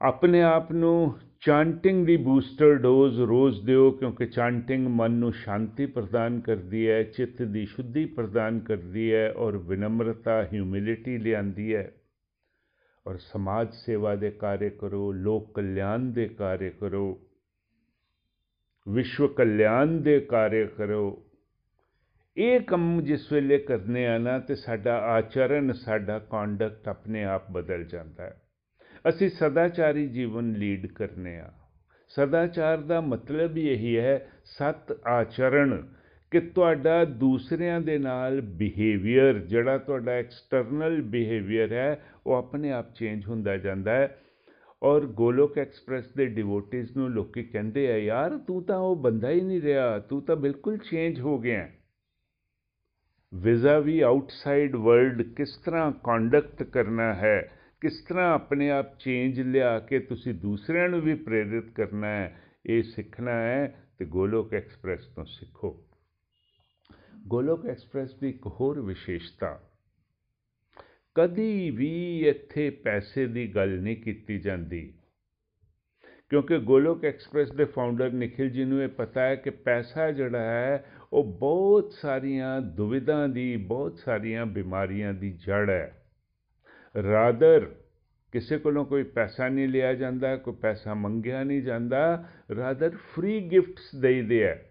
ਆਪਣੇ 0.00 0.40
ਆਪ 0.42 0.70
ਨੂੰ 0.72 1.18
ਚਾਂਟਿੰਗ 1.40 2.06
ਦੀ 2.06 2.16
ਬੂਸਟਰ 2.16 2.74
ਡੋਜ਼ 2.74 3.20
ਰੋਜ਼ 3.20 3.60
ਦਿਓ 3.66 3.90
ਕਿਉਂਕਿ 3.90 4.26
ਚਾਂਟਿੰਗ 4.26 4.86
ਮਨ 4.90 5.10
ਨੂੰ 5.10 5.32
ਸ਼ਾਂਤੀ 5.32 5.86
ਪ੍ਰਦਾਨ 5.86 6.40
ਕਰਦੀ 6.40 6.88
ਹੈ 6.88 7.02
ਚਿੱਤ 7.02 7.42
ਦੀ 7.42 7.66
ਸ਼ੁੱਧੀ 7.66 8.04
ਪ੍ਰਦਾਨ 8.04 8.60
ਕਰਦੀ 8.60 9.12
ਹੈ 9.12 9.28
ਔਰ 9.36 9.56
ਵਿਨਮਰਤਾ 9.56 10.42
ਹਿਊਮਿਲਿਟੀ 10.42 11.18
ਲਿਆਂਦੀ 11.18 11.74
ਹੈ 11.74 11.90
ਔਰ 13.06 13.18
ਸਮਾਜ 13.18 13.74
ਸੇਵਾ 13.74 14.14
ਦੇ 14.14 14.30
ਕਾਰਜ 14.30 14.72
ਕਰੋ 14.74 15.12
ਲੋਕ 15.12 15.52
ਕਲਿਆਣ 15.54 16.10
ਦੇ 16.12 16.26
ਕਾਰਜ 16.28 16.72
ਕਰੋ 16.80 17.06
ਵਿਸ਼ਵ 18.86 19.26
ਕਲਿਆਣ 19.26 19.96
ਦੇ 20.00 20.18
ਕਾਰਜ 20.20 20.68
ਕਰੋ 20.68 21.23
ਇਹ 22.36 22.60
ਕੰਮ 22.60 23.02
ਜਿਸ 23.02 23.32
ਵੇਲੇ 23.32 23.58
ਕਰਨੇ 23.58 24.06
ਆ 24.06 24.18
ਨਾ, 24.18 24.38
ਤੇ 24.38 24.54
ਸਾਡਾ 24.54 24.98
ਆਚਰਣ, 24.98 25.72
ਸਾਡਾ 25.72 26.18
ਕੰਡਕਟ 26.18 26.88
ਆਪਣੇ 26.88 27.24
ਆਪ 27.24 27.50
ਬਦਲ 27.50 27.84
ਜਾਂਦਾ 27.84 28.24
ਹੈ। 28.24 28.42
ਅਸੀਂ 29.08 29.30
ਸਦਾਚਾਰੀ 29.30 30.08
ਜੀਵਨ 30.08 30.52
ਲੀਡ 30.52 30.86
ਕਰਨੇ 30.86 31.38
ਆ। 31.38 31.52
ਸਦਾਚਾਰ 32.08 32.78
ਦਾ 32.78 33.00
ਮਤਲਬ 33.00 33.56
ਹੀ 33.56 33.68
ਇਹੀ 33.68 33.98
ਹੈ, 33.98 34.26
ਸਤ 34.44 35.06
ਆਚਰਣ, 35.06 35.82
ਕਿ 36.30 36.40
ਤੁਹਾਡਾ 36.40 37.04
ਦੂਸਰਿਆਂ 37.04 37.80
ਦੇ 37.80 37.98
ਨਾਲ 37.98 38.40
ਬਿਹੇਵੀਅਰ 38.40 39.38
ਜਿਹੜਾ 39.38 39.78
ਤੁਹਾਡਾ 39.78 40.12
ਐਕਸਟਰਨਲ 40.12 41.02
ਬਿਹੇਵੀਅਰ 41.02 41.72
ਹੈ, 41.72 42.04
ਉਹ 42.26 42.34
ਆਪਣੇ 42.34 42.72
ਆਪ 42.72 42.94
ਚੇਂਜ 42.94 43.26
ਹੁੰਦਾ 43.26 43.56
ਜਾਂਦਾ 43.56 43.92
ਹੈ। 43.92 44.18
ਔਰ 44.82 45.06
ਗੋਲੋਕ 45.06 45.58
ਐਕਸਪ੍ਰੈਸ 45.58 46.04
ਦੇ 46.16 46.26
ਡਿਵੋਟਿਸ 46.26 46.96
ਨੂੰ 46.96 47.10
ਲੋਕੀ 47.10 47.42
ਕਹਿੰਦੇ 47.42 47.92
ਆ, 47.92 47.96
ਯਾਰ 47.96 48.38
ਤੂੰ 48.38 48.64
ਤਾਂ 48.64 48.78
ਉਹ 48.78 48.96
ਬੰਦਾ 48.96 49.30
ਹੀ 49.30 49.40
ਨਹੀਂ 49.40 49.62
ਰਿਹਾ, 49.62 49.98
ਤੂੰ 49.98 50.22
ਤਾਂ 50.22 50.36
ਬਿਲਕੁਲ 50.36 50.76
ਚੇਂਜ 50.76 51.20
ਹੋ 51.20 51.38
ਗਿਆ 51.38 51.68
ਵਿਜ਼ਾ 53.34 53.78
ਵੀ 53.78 54.00
ਆਊਟਸਾਈਡ 54.00 54.74
ਵਰਲਡ 54.76 55.22
ਕਿਸ 55.36 55.56
ਤਰ੍ਹਾਂ 55.56 55.90
ਕੰਡਕਟ 56.04 56.62
ਕਰਨਾ 56.62 57.12
ਹੈ, 57.14 57.40
ਕਿਸ 57.80 58.00
ਤਰ੍ਹਾਂ 58.00 58.32
ਆਪਣੇ 58.34 58.70
ਆਪ 58.70 58.98
ਚੇਂਜ 58.98 59.40
ਲਿਆ 59.40 59.78
ਕੇ 59.78 59.98
ਤੁਸੀਂ 59.98 60.34
ਦੂਸਰਿਆਂ 60.34 60.88
ਨੂੰ 60.88 61.00
ਵੀ 61.00 61.14
ਪ੍ਰੇਰਿਤ 61.14 61.70
ਕਰਨਾ 61.70 62.06
ਹੈ, 62.06 62.36
ਇਹ 62.66 62.82
ਸਿੱਖਣਾ 62.82 63.32
ਹੈ 63.32 63.66
ਤੇ 63.98 64.04
ਗੋਲੋਕ 64.04 64.54
ਐਕਸਪ੍ਰੈਸ 64.54 65.06
ਤੋਂ 65.06 65.24
ਸਿੱਖੋ। 65.24 65.76
ਗੋਲੋਕ 67.26 67.66
ਐਕਸਪ੍ਰੈਸ 67.66 68.14
ਦੀ 68.14 68.28
ਇੱਕ 68.28 68.46
ਹੋਰ 68.46 68.80
ਵਿਸ਼ੇਸ਼ਤਾ, 68.80 69.58
ਕਦੀ 71.16 71.70
ਵੀ 71.70 71.92
ਇੱਥੇ 72.28 72.70
ਪੈਸੇ 72.70 73.26
ਦੀ 73.26 73.46
ਗੱਲ 73.54 73.80
ਨਹੀਂ 73.80 73.96
ਕੀਤੀ 73.96 74.38
ਜਾਂਦੀ, 74.38 74.92
ਕਿਉਂਕਿ 76.30 76.58
ਗੋਲੋਕ 76.58 77.04
ਐਕਸਪ੍ਰੈਸ 77.04 77.50
ਦੇ 77.50 77.64
ਫਾਊਂਡਰ 77.64 78.10
ਨikhil 78.10 78.50
ji 78.50 78.66
ਨੂੰ 78.66 78.82
ਇਹ 78.82 78.88
ਪਤਾ 78.88 79.20
ਹੈ 79.20 79.34
ਕਿ 79.34 79.50
ਪੈਸਾ 79.50 80.10
ਜਿਹੜਾ 80.10 80.40
ਹੈ 80.40 80.84
ਉਹ 81.14 81.24
ਬਹੁਤ 81.24 81.92
ਸਾਰੀਆਂ 81.92 82.60
ਦੁਵਿਧਾ 82.60 83.26
ਦੀ, 83.26 83.56
ਬਹੁਤ 83.56 83.98
ਸਾਰੀਆਂ 83.98 84.46
ਬਿਮਾਰੀਆਂ 84.46 85.14
ਦੀ 85.14 85.32
ਜੜ 85.32 85.70
ਹੈ। 85.70 86.04
ਰਾਦਰ, 87.12 87.66
ਕਿਸੇ 88.32 88.58
ਕੋਲੋਂ 88.58 88.84
ਕੋਈ 88.84 89.02
ਪੈਸਾ 89.02 89.48
ਨਹੀਂ 89.48 89.68
ਲਿਆ 89.68 89.94
ਜਾਂਦਾ, 89.94 90.36
ਕੋਈ 90.36 90.54
ਪੈਸਾ 90.54 90.94
ਮੰਗਿਆ 90.94 91.44
ਨਹੀਂ 91.44 91.62
ਜਾਂਦਾ, 91.62 92.24
ਰਾਦਰ 92.56 92.90
ਫ੍ਰੀ 92.90 93.40
ਗਿਫਟਸ 93.40 93.94
ਦੇਈਦੇ 93.94 94.44
ਹੈ। 94.44 94.70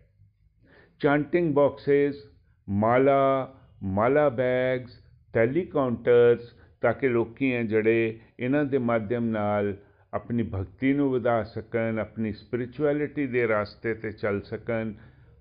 ਚਾਂਟਿੰਗ 0.99 1.53
ਬਾਕਸਸ 1.53 2.23
ਮਾਲਾ 2.69 3.56
ਮਾਲਾ 3.84 4.29
ਬੈਗਸ 4.29 4.91
ਟੈਲੀਕਾਊਂਟਰਸ 5.34 6.53
ਤਾਂ 6.82 6.93
ਕਿ 6.93 7.08
ਲੋਕੀ 7.08 7.53
ਹੈ 7.53 7.63
ਜਿਹੜੇ 7.63 8.19
ਇਹਨਾਂ 8.39 8.65
ਦੇ 8.65 8.77
ਮਾਧਿਅਮ 8.77 9.25
ਨਾਲ 9.25 9.77
ਆਪਣੀ 10.13 10.43
ਭਗਤੀ 10.43 10.93
ਨੂੰ 10.93 11.12
ਵਧਾ 11.12 11.43
ਸਕਣ, 11.43 11.99
ਆਪਣੀ 11.99 12.34
ਸਪਿਰਚੁਅਲਿਟੀ 12.34 13.27
ਦੇ 13.27 13.47
ਰਸਤੇ 13.47 13.93
ਤੇ 13.93 14.12
ਚੱਲ 14.12 14.41
ਸਕਣ 14.41 14.93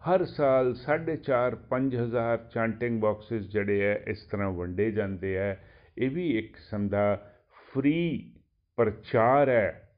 ਹਰ 0.03 0.25
ਸਾਲ 0.25 0.75
4.5 0.77 1.57
5000 1.71 2.41
ਚਾਂਟਿੰਗ 2.51 3.01
ਬਾਕਸਸ 3.01 3.43
ਜਿਹੜੇ 3.43 3.83
ਹੈ 3.83 4.05
ਇਸ 4.07 4.25
ਤਰ੍ਹਾਂ 4.25 4.51
ਵੰਡੇ 4.51 4.91
ਜਾਂਦੇ 4.91 5.37
ਹੈ 5.37 5.69
ਇਹ 5.99 6.11
ਵੀ 6.11 6.39
ਇੱਕ 6.39 6.53
ਕਿਸਮ 6.55 6.89
ਦਾ 6.89 7.33
ਫ੍ਰੀ 7.73 8.33
ਪ੍ਰਚਾਰ 8.77 9.49
ਹੈ 9.49 9.93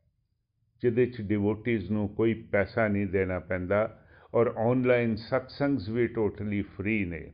ਜਿਹਦੇ 0.82 1.06
ਚ 1.06 1.20
ਡਿਵੋਟੀਜ਼ 1.20 1.90
ਨੂੰ 1.90 2.08
ਕੋਈ 2.08 2.34
ਪੈਸਾ 2.34 2.88
ਨਹੀਂ 2.88 3.06
ਦੇਣਾ 3.06 3.38
ਪੈਂਦਾ 3.38 4.02
ਔਰ 4.34 4.54
ਆਨਲਾਈਨ 4.58 5.16
ਸਤਸੰਗਸ 5.16 5.88
ਵੀ 5.88 6.06
ਟੋਟਲੀ 6.06 6.62
ਫ੍ਰੀ 6.62 7.04
ਨੇ। 7.04 7.32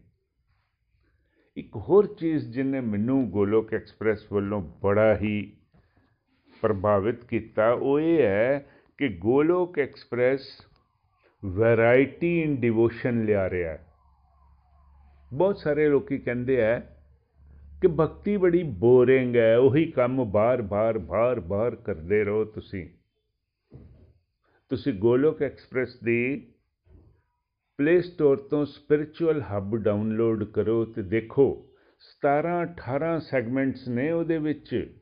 ਇੱਕ 1.56 1.76
ਹੋਰ 1.76 2.14
ਚੀਜ਼ 2.14 2.50
ਜਿਹਨੇ 2.50 2.80
ਮੈਨੂੰ 2.80 3.30
ਗੋਲੋਕ 3.30 3.74
ਐਕਸਪ੍ਰੈਸ 3.74 4.32
ਵੱਲੋਂ 4.32 4.62
ਬੜਾ 4.82 5.16
ਹੀ 5.16 5.56
ਪ੍ਰਭਾਵਿਤ 6.62 7.24
ਕੀਤਾ, 7.24 7.72
ਉਹ 7.72 8.00
ਇਹ 8.00 8.22
ਹੈ 8.22 8.66
ਕਿ 8.98 9.08
Golok 9.08 9.78
Express 9.78 10.40
variety 11.42 12.40
in 12.42 12.56
devotion 12.56 13.24
ਲਿਆ 13.24 13.48
ਰਿਹਾ 13.50 13.72
ਹੈ। 13.72 13.86
ਬਹੁਤ 15.32 15.58
ਸਾਰੇ 15.58 15.88
ਲੋਕੀ 15.88 16.18
ਕਹਿੰਦੇ 16.18 16.62
ਆ 16.62 16.78
ਕਿ 17.82 17.88
ਭਗਤੀ 17.88 18.36
ਬੜੀ 18.36 18.62
ਬੋਰਿੰਗ 18.62 19.36
ਹੈ, 19.36 19.56
ਉਹੀ 19.58 19.84
ਕੰਮ 19.90 20.24
ਬਾਰ-ਬਾਰ 20.24 20.98
ਬਾਰ-ਬਾਰ 20.98 21.74
ਕਰਦੇ 21.76 22.24
ਰਹੋ 22.24 22.44
ਤੁਸੀਂ। 22.44 22.88
ਤੁਸੀਂ 24.70 24.92
ਗੋਲੋਕ 24.92 25.42
ਐਕਸਪ੍ਰੈਸ 25.42 25.96
ਦੀ 26.04 26.46
ਪਲੇ 27.78 28.00
ਸਟੋਰ 28.00 28.36
ਤੋਂ 28.36 28.64
ਸਪਿਰਚੁਅਲ 28.66 29.40
ਹੱਬ 29.42 29.76
ਡਾਊਨਲੋਡ 29.76 30.44
ਕਰੋ 30.44 30.84
ਤੇ 30.84 31.02
ਦੇਖੋ 31.02 31.46
17 32.02 32.54
18 32.64 33.18
ਸੈਗਮੈਂਟਸ 33.20 33.88
ਨੇ 33.88 34.10
ਉਹਦੇ 34.10 34.38
ਵਿੱਚ, 34.38 34.94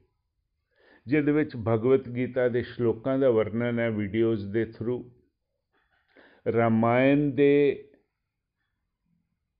ਜਿਹਦੇ 1.06 1.32
ਵਿੱਚ 1.32 1.56
ਭਗਵਤ 1.56 2.08
ਗੀਤਾ 2.08 2.48
ਦੇ 2.48 2.62
ਸ਼ਲੋਕਾਂ 2.62 3.18
ਦਾ 3.18 3.30
ਵਰਣਨ 3.30 3.78
ਹੈ 3.78 3.90
ਵੀਡੀਓਜ਼ 3.90 4.46
ਦੇ 4.52 4.64
ਥਰੂ 4.64 5.02
ਰਾਮਾਇਣ 6.52 7.30
ਦੇ 7.30 7.84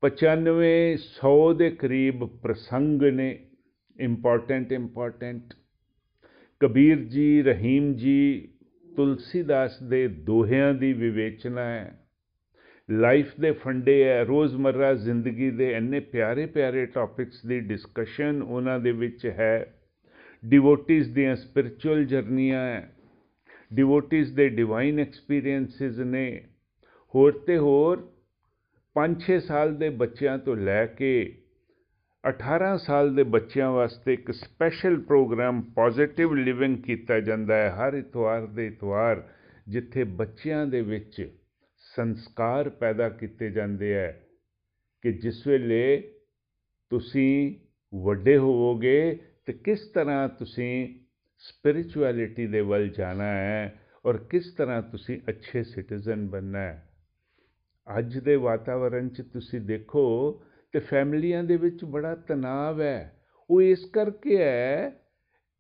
95 0.01 0.92
100 0.92 1.55
ਦੇ 1.55 1.70
ਕਰੀਬ 1.70 2.24
ਪ੍ਰਸੰਗ 2.24 3.03
ਨੇ 3.03 3.38
ਇੰਪੋਰਟੈਂਟ 4.01 4.72
ਇੰਪੋਰਟੈਂਟ 4.72 5.42
ਕਬੀਰ 6.61 6.96
ਜੀ, 6.96 7.42
ਰਹੀਮ 7.42 7.94
ਜੀ, 7.94 8.48
ਤੁਲਸੀਦਾਸ 8.96 9.83
ਦੇ 9.83 10.09
ਦੋਹਿਆਂ 10.09 10.74
ਦੀ 10.74 10.92
ਵਿਵੇਚਨਾ 10.92 11.64
ਹੈ। 11.64 12.01
ਲਾਈਫ 12.90 13.33
ਦੇ 13.40 13.53
ਫੰਡੇ 13.53 14.05
ਹੈ, 14.05 14.24
ਰੋਜ਼ਮਰਰਾ 14.24 14.94
ਜ਼ਿੰਦਗੀ 14.94 15.51
ਦੇ 15.51 15.72
ਇੰਨੇ 15.72 16.01
ਪਿਆਰੇ 16.01 16.46
ਪਿਆਰੇ 16.46 16.87
ਟੌਪਿਕਸ 16.87 17.46
ਦੀ 17.46 17.61
ਡਿਸਕਸ਼ਨ 17.61 18.42
ਉਹਨਾਂ 18.42 18.81
ਦੇ 18.81 18.92
ਵਿੱਚ 18.92 19.27
ਹੈ। 19.27 19.74
ਡਿਵੋਟਿਸ 20.44 21.09
ਦੀਆਂ 21.09 21.37
ਸਪਿਰਚੁਅਲ 21.37 22.05
ਜਰਨੀਆਂ 22.05 22.61
ਹੈ। 22.61 22.92
ਡਿਵੋਟਿਸ 23.74 24.33
ਦੇ 24.33 24.48
ਡਿਵਾਈਨ 24.48 24.98
ਐਕਸਪੀਰੀਐਂਸਸ 24.98 25.98
ਨੇ। 25.98 26.44
ਹੋਰ 27.14 27.33
ਤੇ 27.33 27.57
ਹੋਰ 27.57 28.01
5-6 28.97 29.37
ਸਾਲ 29.40 29.75
ਦੇ 29.77 29.88
ਬੱਚਿਆਂ 29.90 30.38
ਤੋਂ 30.38 30.57
ਲੈ 30.57 30.87
ਕੇ 30.87 31.38
18 32.25 32.77
ਸਾਲ 32.79 33.14
ਦੇ 33.14 33.23
ਬੱਚਿਆਂ 33.23 33.71
ਵਾਸਤੇ 33.71 34.12
ਇੱਕ 34.12 34.31
ਸਪੈਸ਼ਲ 34.31 35.01
ਪ੍ਰੋਗਰਾਮ 35.01 35.62
ਪੋਜ਼ਿਟਿਵ 35.62 36.35
ਲਿਵਿੰਗ 36.35 36.77
ਕੀਤਾ 36.77 37.21
ਜਾਂਦਾ 37.21 37.57
ਹੈ 37.57 37.71
ਹਰ 37.71 37.94
ਇਤਵਾਰ 37.94 38.47
ਦੇ 38.47 38.66
ਇਤਵਾਰ, 38.66 39.29
ਜਿੱਥੇ 39.68 40.05
ਬੱਚਿਆਂ 40.05 40.66
ਦੇ 40.66 40.81
ਵਿੱਚ 40.81 41.31
ਸੰਸਕਾਰ 41.79 42.68
ਪੈਦਾ 42.68 43.09
ਕੀਤੇ 43.09 43.51
ਜਾਂਦੇ 43.51 43.94
ਹੈ 43.94 44.27
ਕਿ 45.03 45.12
ਜਿਸ 45.12 45.47
ਵੇਲੇ 45.47 46.12
ਤੁਸੀਂ 46.90 47.55
ਵੱਡੇ 47.94 48.37
ਹੋਵੋਗੇ 48.37 49.18
ਤੇ 49.47 49.53
ਕਿਸ 49.53 49.87
ਤਰ੍ਹਾਂ 49.87 50.29
ਤੁਸੀਂ 50.29 50.99
ਸਪਿਰਚੁਅਲਿਟੀ 51.38 52.47
ਦੇ 52.47 52.61
ਵੱਲ 52.61 52.88
ਜਾਣਾ 52.88 53.25
ਹੈ 53.25 53.81
ਔਰ 54.05 54.18
ਕਿਸ 54.18 54.53
ਤਰ੍ਹਾਂ 54.53 54.83
ਤੁਸੀਂ 54.83 55.21
ਅੱਛੇ 55.29 55.62
ਸਿਟੀਜ਼ਨ 55.64 56.29
ਬਣਨਾ 56.29 56.59
ਹੈ। 56.59 56.88
ਅੱਜ 57.98 58.18
ਦੇ 58.18 58.37
ਵਾਤਾਵਰਣ 58.37 59.09
'ਚ 59.09 59.22
ਤੁਸੀਂ 59.22 59.61
ਦੇਖੋ 59.61 60.42
ਤੇ 60.72 60.79
ਫੈਮਲੀਆਂ 60.79 61.44
ਦੇ 61.44 61.57
ਵਿੱਚ 61.57 61.85
ਬੜਾ 61.85 62.14
ਤਣਾਅ 62.14 62.81
ਹੈ। 62.81 63.20
ਉਹ 63.51 63.62
ਇਸ 63.62 63.85
ਕਰਕੇ 63.85 64.38
ਹੈ 64.38 64.90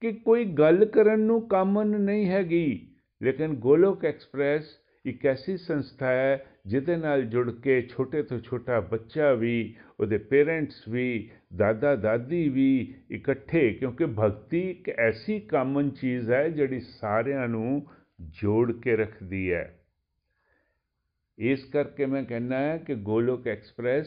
ਕਿ 0.00 0.12
ਕੋਈ 0.12 0.44
ਗੱਲ 0.44 0.84
ਕਰਨ 0.84 1.20
ਨੂੰ 1.20 1.48
ਕਾਮਨ 1.48 1.86
ਨਹੀਂ 1.86 2.26
ਹੈਗੀ। 2.26 2.94
ਲੇਕਿਨ 3.22 3.54
ਗੋਲੋਕ 3.54 4.04
ਐਕਸਪ੍ਰੈਸ 4.04 4.64
ਇੱਕ 5.06 5.26
ਐਸੀ 5.26 5.56
ਸੰਸਥਾ 5.56 6.06
ਹੈ 6.06 6.46
ਜਿਹਦੇ 6.66 6.96
ਨਾਲ 6.96 7.22
ਜੁੜ 7.22 7.50
ਕੇ 7.50 7.82
ਛੋਟੇ 7.82 8.22
ਤੋਂ 8.22 8.38
ਛੋਟਾ 8.38 8.80
ਬੱਚਾ 8.80 9.32
ਵੀ, 9.32 9.74
ਉਹਦੇ 10.00 10.18
ਪੇਰੈਂਟਸ 10.18 10.88
ਵੀ, 10.88 11.30
ਦਾਦਾ 11.56 11.96
ਦਾਦੀ 11.96 12.48
ਵੀ 12.48 12.94
ਇਕੱਠੇ, 13.10 13.70
ਕਿਉਂਕਿ 13.70 14.06
ਭਗਤੀ 14.06 14.70
ਇੱਕ 14.70 14.88
ਐਸੀ 14.88 15.40
ਕਾਮਨ 15.40 15.90
ਚੀਜ਼ 15.90 16.30
ਹੈ 16.30 16.48
ਜਿਹੜੀ 16.48 16.80
ਸਾਰਿਆਂ 16.80 17.48
ਨੂੰ 17.48 17.86
ਜੋੜ 18.20 18.72
ਕੇ 18.72 18.96
ਰੱਖਦੀ 18.96 19.52
ਹੈ। 19.52 19.77
ਇਸ 21.38 21.64
ਕਰਕੇ 21.64 22.06
ਮੈਂ 22.06 22.22
ਕਹਿੰਦਾ 22.24 22.58
ਹਾਂ 22.58 22.78
ਕਿ 22.78 22.94
ਗੋਲੋਕ 22.94 23.46
ਐਕਸਪ੍ਰੈਸ 23.48 24.06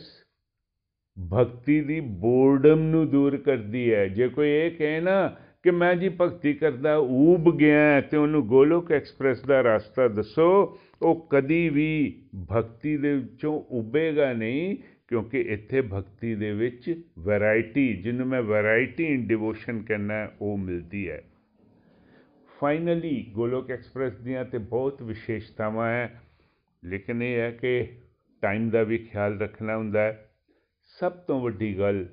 ਭਗਤੀ 1.31 1.81
ਦੀ 1.81 1.99
ਬੋਰਡਮ 1.99 2.79
ਨੂੰ 2.79 3.09
ਦੂਰ 3.09 3.37
ਕਰਦੀ 3.37 3.93
ਹੈ। 3.93 4.07
ਜੇ 4.07 4.27
ਕੋਈ 4.27 4.49
ਇਹ 4.49 4.71
ਕਹੇ 4.71 4.99
ਨਾ 4.99 5.37
ਕਿ 5.63 5.71
ਮੈਂ 5.71 5.95
ਜੀ 5.95 6.09
ਭਗਤੀ 6.21 6.53
ਕਰਦਾ 6.53 6.97
ਊਬ 6.97 7.57
ਗਿਆ 7.57 8.01
ਤੇ 8.01 8.17
ਉਹਨੂੰ 8.17 8.47
ਗੋਲੋਕ 8.47 8.91
ਐਕਸਪ੍ਰੈਸ 8.91 9.41
ਦਾ 9.41 9.61
ਰਸਤਾ 9.61 10.07
ਦੱਸੋ, 10.07 10.79
ਉਹ 11.01 11.27
ਕਦੀ 11.29 11.69
ਵੀ 11.69 12.23
ਭਗਤੀ 12.51 12.97
ਦੇ 12.97 13.13
ਵਿੱਚੋਂ 13.13 13.61
ਉਬੇਗਾ 13.71 14.33
ਨਹੀਂ 14.33 14.77
ਕਿਉਂਕਿ 15.07 15.41
ਇੱਥੇ 15.41 15.81
ਭਗਤੀ 15.81 16.35
ਦੇ 16.35 16.51
ਵਿੱਚ 16.51 17.03
ਵੈਰਾਈਟੀ, 17.19 17.93
ਜਿਹਨੂੰ 17.93 18.27
ਮੈਂ 18.27 18.41
ਵੈਰਾਈਟੀ 18.41 19.05
ਇਨ 19.05 19.27
ਡਿਵੋਸ਼ਨ 19.27 19.81
ਕਹਿੰਦਾ 19.81 20.31
ਉਹ 20.41 20.57
ਮਿਲਦੀ 20.57 21.09
ਹੈ। 21.09 21.21
ਫਾਈਨਲੀ 22.61 23.25
ਗੋਲੋਕ 23.31 23.71
ਐਕਸਪ੍ਰੈਸ 23.71 24.13
ਦੀਆਂ 24.13 24.45
ਤੇ 24.45 24.57
ਬਹੁਤ 24.57 25.01
ਵਿਸ਼ੇਸ਼ਤਾਵਾਂ 25.03 25.89
ਹੈ। 25.89 26.21
ਲੇਕਿਨ 26.85 27.23
ਇਹ 27.23 27.39
ਹੈ 27.39 27.51
ਕਿ 27.51 27.97
ਟਾਈਮ 28.41 28.69
ਦਾ 28.69 28.83
ਵੀ 28.83 28.97
ਖਿਆਲ 28.97 29.39
ਰੱਖਣਾ 29.39 29.77
ਹੁੰਦਾ 29.77 30.01
ਹੈ। 30.01 30.31
ਸਭ 30.83 31.11
ਤੋਂ 31.11 31.41
ਵੱਡੀ 31.41 31.79
ਗੱਲ 31.79 32.05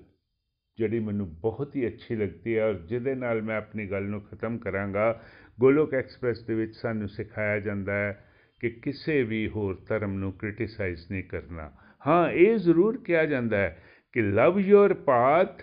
ਜਿਹੜੀ 0.79 0.99
ਮੈਨੂੰ 0.99 1.41
ਬਹੁਤ 1.41 1.77
ਹੀ 1.77 1.87
ਅੱਛੀ 1.87 2.17
ਲੱਗਦੀ 2.17 2.59
ਹੈ 2.59 2.69
ਔਰ 2.69 2.75
ਜਿਹਦੇ 2.75 3.15
ਨਾਲ 3.15 3.43
ਮੈਂ 3.43 3.57
ਆਪਣੀ 3.57 3.87
ਗੱਲ 3.87 4.03
ਨੂੰ 4.03 4.21
ਖਤਮ 4.21 4.59
ਕਰਾਂਗਾ, 4.59 5.23
ਗੋਲੋਕ 5.61 5.95
ਐਕਸਪ੍ਰੈਸ 5.95 6.47
ਦੇ 6.47 6.55
ਵਿੱਚ 6.55 6.77
ਸਾਨੂੰ 6.77 7.09
ਸਿਖਾਇਆ 7.09 7.61
ਜਾਂਦਾ 7.61 7.93
ਹੈ 7.93 8.29
ਕਿ 8.61 8.71
ਕਿਸੇ 8.71 9.23
ਵੀ 9.23 9.49
ਹੋਰ 9.49 9.85
ਧਰਮ 9.89 10.13
ਨੂੰ 10.13 10.33
ਕ੍ਰਿਟਿਸਾਈਜ਼ 10.33 11.07
ਨਹੀਂ 11.11 11.25
ਕਰਨਾ। 11.25 11.73
ਹਾਂ, 12.07 12.31
ਇਹ 12.31 12.57
ਜ਼ਰੂਰ 12.57 12.97
ਕਿਹਾ 12.97 13.27
ਜਾਂਦਾ 13.27 13.57
ਹੈ 13.57 13.83
ਕਿ 14.13 14.23
love 14.23 14.59
your 14.59 14.95
path 14.95 15.63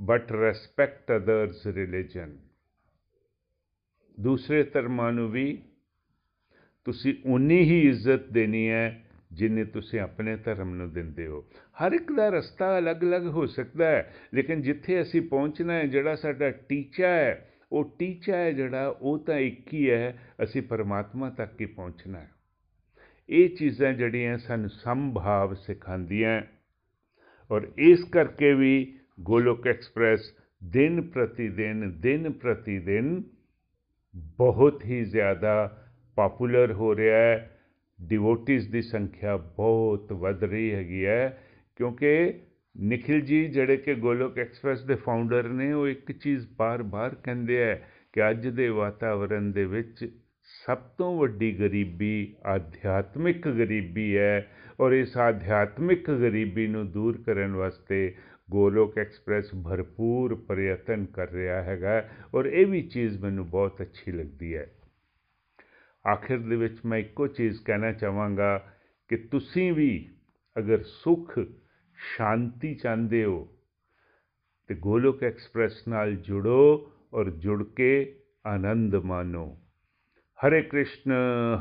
but 0.00 0.32
respect 0.32 1.16
others 1.16 1.66
religion 1.66 2.38
ਦੂਸਰੇ 4.20 4.62
ਧਰਮਾਂ 4.62 5.12
ਨੂੰ 5.12 5.30
ਵੀ 5.30 5.62
ਤੁਸੀਂ 6.84 7.14
ਉਨੀ 7.26 7.60
ਹੀ 7.60 7.88
ਇੱਜ਼ਤ 7.88 8.32
ਦੇਣੀ 8.32 8.68
ਹੈ 8.68 9.04
ਜਿੰਨੇ 9.32 9.64
ਤੁਸੀਂ 9.64 10.00
ਆਪਣੇ 10.00 10.36
ਧਰਮ 10.36 10.74
ਨੂੰ 10.74 10.92
ਦਿੰਦੇ 10.92 11.26
ਹੋ। 11.26 11.44
ਹਰ 11.76 11.92
ਇੱਕ 11.92 12.12
ਦਾ 12.12 12.28
ਰਸਤਾ 12.28 12.78
ਅਲੱਗ-ਅਲੱਗ 12.78 13.26
ਹੋ 13.26 13.46
ਸਕਦਾ 13.46 13.86
ਹੈ, 13.86 14.14
ਲੇਕਿਨ 14.34 14.62
ਜਿੱਥੇ 14.62 15.00
ਅਸੀਂ 15.02 15.22
ਪਹੁੰਚਣਾ 15.22 15.72
ਹੈ, 15.72 15.86
ਜਿਹੜਾ 15.86 16.14
ਸਾਡਾ 16.14 16.50
ਟੀਚਾ 16.50 17.08
ਹੈ, 17.08 17.50
ਉਹ 17.72 17.96
ਟੀਚਾ 17.98 18.36
ਹੈ 18.36 18.52
ਜਿਹੜਾ, 18.52 18.88
ਉਹ 18.88 19.18
ਤਾਂ 19.18 19.38
ਇੱਕ 19.38 19.74
ਹੀ 19.74 19.90
ਹੈ, 19.90 20.18
ਅਸੀਂ 20.42 20.62
ਪਰਮਾਤਮਾ 20.62 21.30
ਤੱਕ 21.30 21.60
ਹੀ 21.60 21.66
ਪਹੁੰਚਣਾ 21.66 22.18
ਹੈ। 22.18 22.30
ਇਹ 23.28 23.48
ਚੀਜ਼ਾਂ 23.48 23.92
ਜਿਹੜੀਆਂ 23.92 24.38
ਸਾਨੂੰ 24.38 24.70
ਸੰਭਾਵ 24.70 25.54
ਸਿਖਾਉਂਦੀਆਂ 25.54 26.42
ਔਰ 27.50 27.72
ਇਸ 27.78 28.04
ਕਰਕੇ 28.04 28.54
ਵੀ 28.54 28.98
ਗੋਲੋਕ 29.20 29.66
ਐਕਸਪ੍ਰੈਸ 29.66 30.20
ਦਿਨ 30.64 31.02
ਪ੍ਰਤੀ 31.02 31.48
ਦਿਨ 31.48 32.00
ਦਿਨ 32.00 32.32
ਪ੍ਰਤੀ 32.32 32.78
ਦਿਨ 32.78 33.22
ਬਹੁਤ 34.16 34.84
ਹੀ 34.84 35.04
ਜ਼ਿਆਦਾ 35.04 35.83
ਪਪੂਲਰ 36.16 36.72
ਹੋ 36.72 36.96
ਰਿਹਾ 36.96 37.18
ਹੈ। 37.18 37.50
ਡਿਵੋਟਿਸ 37.98 38.66
ਦੀ 38.66 38.82
ਸੰਖਿਆ 38.82 39.36
ਬਹੁਤ 39.36 40.12
ਵੱਧ 40.12 40.44
ਰਹੀ 40.44 40.72
ਹੈਗੀ 40.74 41.04
ਹੈ 41.06 41.38
ਕਿਉਂਕਿ 41.76 42.32
ਨikhil 42.76 43.20
ji 43.20 43.52
ਜਿਹੜੇ 43.52 43.76
ਕਿ 43.76 43.94
ਗੋਲੋਕ 43.94 44.38
ਐਕਸਪ੍ਰੈਸ 44.38 44.84
ਦੇ 44.84 44.94
ਫਾਊਂਡਰ 44.94 45.48
ਨੇ, 45.48 45.72
ਉਹ 45.72 45.88
ਇੱਕ 45.88 46.12
ਚੀਜ਼ 46.12 46.46
ਬਾਰ-ਬਾਰ 46.58 47.14
ਕਹਿੰਦੇ 47.14 47.70
ਆ 47.70 47.78
ਕਿ 48.12 48.30
ਅੱਜ 48.30 48.48
ਦੇ 48.48 48.68
ਵਾਤਾਵਰਣ 48.68 49.50
ਦੇ 49.50 49.64
ਵਿੱਚ 49.64 50.08
ਸਭ 50.66 50.78
ਤੋਂ 50.98 51.18
ਵੱਡੀ 51.18 51.52
ਗਰੀਬੀ 51.52 52.34
ਆਧਿਆਤਮਿਕ 52.44 53.48
ਗਰੀਬੀ 53.48 54.16
ਹੈ 54.16 54.46
ਔਰ 54.80 54.92
ਇਸ 54.92 55.16
ਆਧਿਆਤਮਿਕ 55.16 56.10
ਗਰੀਬੀ 56.10 56.66
ਨੂੰ 56.66 56.90
ਦੂਰ 56.90 57.22
ਕਰਨ 57.26 57.54
ਵਾਸਤੇ 57.54 58.14
ਗੋਲੋਕ 58.50 58.98
ਐਕਸਪ੍ਰੈਸ 58.98 59.50
ਭਰਪੂਰ 59.64 60.34
ਪ੍ਰਯਤਨ 60.34 61.04
ਕਰ 61.04 61.30
ਰਿਹਾ 61.30 61.62
ਹੈਗਾ 61.62 62.08
ਔਰ 62.34 62.46
ਇਹ 62.46 62.66
ਵੀ 62.66 62.82
ਚੀਜ਼ 62.82 63.18
ਮੈਨੂੰ 63.18 63.50
ਬਹੁਤ 63.50 63.82
ਅੱਛੀ 63.82 64.12
ਲੱਗਦੀ 64.12 64.56
ਹੈ। 64.56 64.70
ਆਖਿਰ 66.04 66.38
ਦੇ 66.38 66.56
ਵਿੱਚ 66.56 66.78
ਮੈਂ 66.86 66.98
ਇੱਕੋ 66.98 67.26
ਚੀਜ਼ 67.26 67.62
ਕਹਿਣਾ 67.64 67.92
ਚਾਹਾਂਗਾ 67.92 68.56
ਕਿ 69.10 69.16
ਤੁਸੀਂ 69.16 69.72
ਵੀ 69.72 69.90
ਅਗਰ 70.56 70.82
ਸੁਖ 70.82 71.38
ਸ਼ਾਂਤੀ 71.98 72.74
ਚਾਹੁੰਦੇ 72.74 73.24
ਹੋ 73.24 73.48
ਤੇ 74.70 74.74
ਗੋਲੋਕ 74.74 75.22
ਐਕਸਪ੍ਰੈਸ 75.22 75.82
ਨਾਲ 75.88 76.14
ਜੁੜੋ 76.16 76.90
ਔਰ 77.14 77.30
ਜੁੜ 77.30 77.62
ਕੇ 77.76 77.90
ਆਨੰਦ 78.46 78.94
ਮਾਣੋ 78.94 79.46
ਹਰੇ 80.38 80.62
ਕ੍ਰਿਸ਼ਨ 80.62 81.12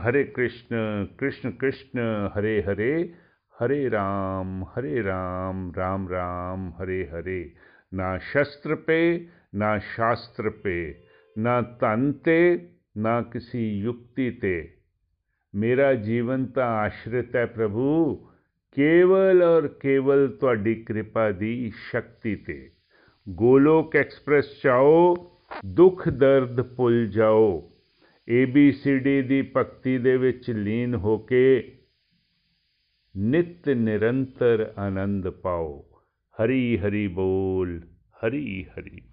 ਹਰੇ 0.08 0.23
ਕ੍ਰਿਸ਼ਨ 0.23 1.06
ਕ੍ਰਿਸ਼ਨ 1.17 1.51
ਕ੍ਰਿਸ਼ਨ 1.51 1.99
ਹਰੇ 2.38 2.62
ਹਰੇ 2.63 3.13
ਹਰੇ 3.56 3.89
ਰਾਮ 3.91 4.63
ਹਰੇ 4.63 5.03
ਰਾਮ 5.03 5.71
ਰਾਮ 5.77 6.08
ਰਾਮ 6.10 6.69
ਹਰੇ 6.73 7.06
ਹਰੇ 7.08 7.56
ਨਾ 7.93 8.17
ਸ਼ਸਤਰ 8.17 8.75
ਪੇ 8.75 9.27
ਨਾ 9.56 9.77
ਸ਼ਾਸਤਰ 9.79 10.49
ਪੇ 10.49 10.77
ਨਾ 11.38 11.62
ਧਨ 11.62 12.12
ਤੇ 12.12 12.69
ਨਾ 12.97 13.21
ਕਿਸੇ 13.21 13.77
ਯੁਕਤੀ 13.77 14.32
ਤੇ। 14.32 14.73
ਮੇਰਾ 15.56 15.93
ਜੀਵਨ 15.93 16.45
ਤਾਂ 16.45 16.67
ਆਸ਼ਰਿਤ 16.67 17.36
ਹੈ 17.36 17.45
ਪ੍ਰਭੂ, 17.45 18.15
ਕੇਵਲ 18.75 19.43
ਔਰ 19.43 19.67
ਕੇਵਲ 19.67 20.27
ਤੁਹਾਡੀ 20.27 20.75
ਕਿਰਪਾ 20.75 21.32
ਦੀ 21.32 21.71
ਸ਼ਕਤੀ 21.91 22.36
ਤੇ। 22.36 22.71
ਗੋਲੋਕ 23.29 23.95
ਐਕਸਪ੍ਰੈਸ 23.95 24.62
ਚਾਓ, 24.63 25.15
ਦੁੱਖ 25.65 26.10
ਦਰਦ 26.10 26.62
ਭੁੱਲ 26.62 27.08
ਜਾਓ। 27.08 27.71
ਏਬੀਸੀਡੀ 28.29 29.21
ਦੀ 29.21 29.41
ਭਗਤੀ 29.41 29.97
ਦੇ 29.97 30.17
ਵਿੱਚ 30.17 30.49
ਲੀਨ 30.49 30.95
ਹੋ 30.95 31.17
ਕੇ 31.17 31.77
ਨਿਤ 33.17 33.69
ਨਿਰੰਤਰ 33.69 34.73
ਆਨੰਦ 34.77 35.29
ਪਾਓ। 35.29 35.86
ਹਰੀ 36.12 36.77
ਹਰੀ 36.77 37.08
ਬੋਲ, 37.08 37.82
ਹਰੀ 38.13 38.63
ਹਰੀ। 38.63 39.01
ਬੋਲ 39.01 39.12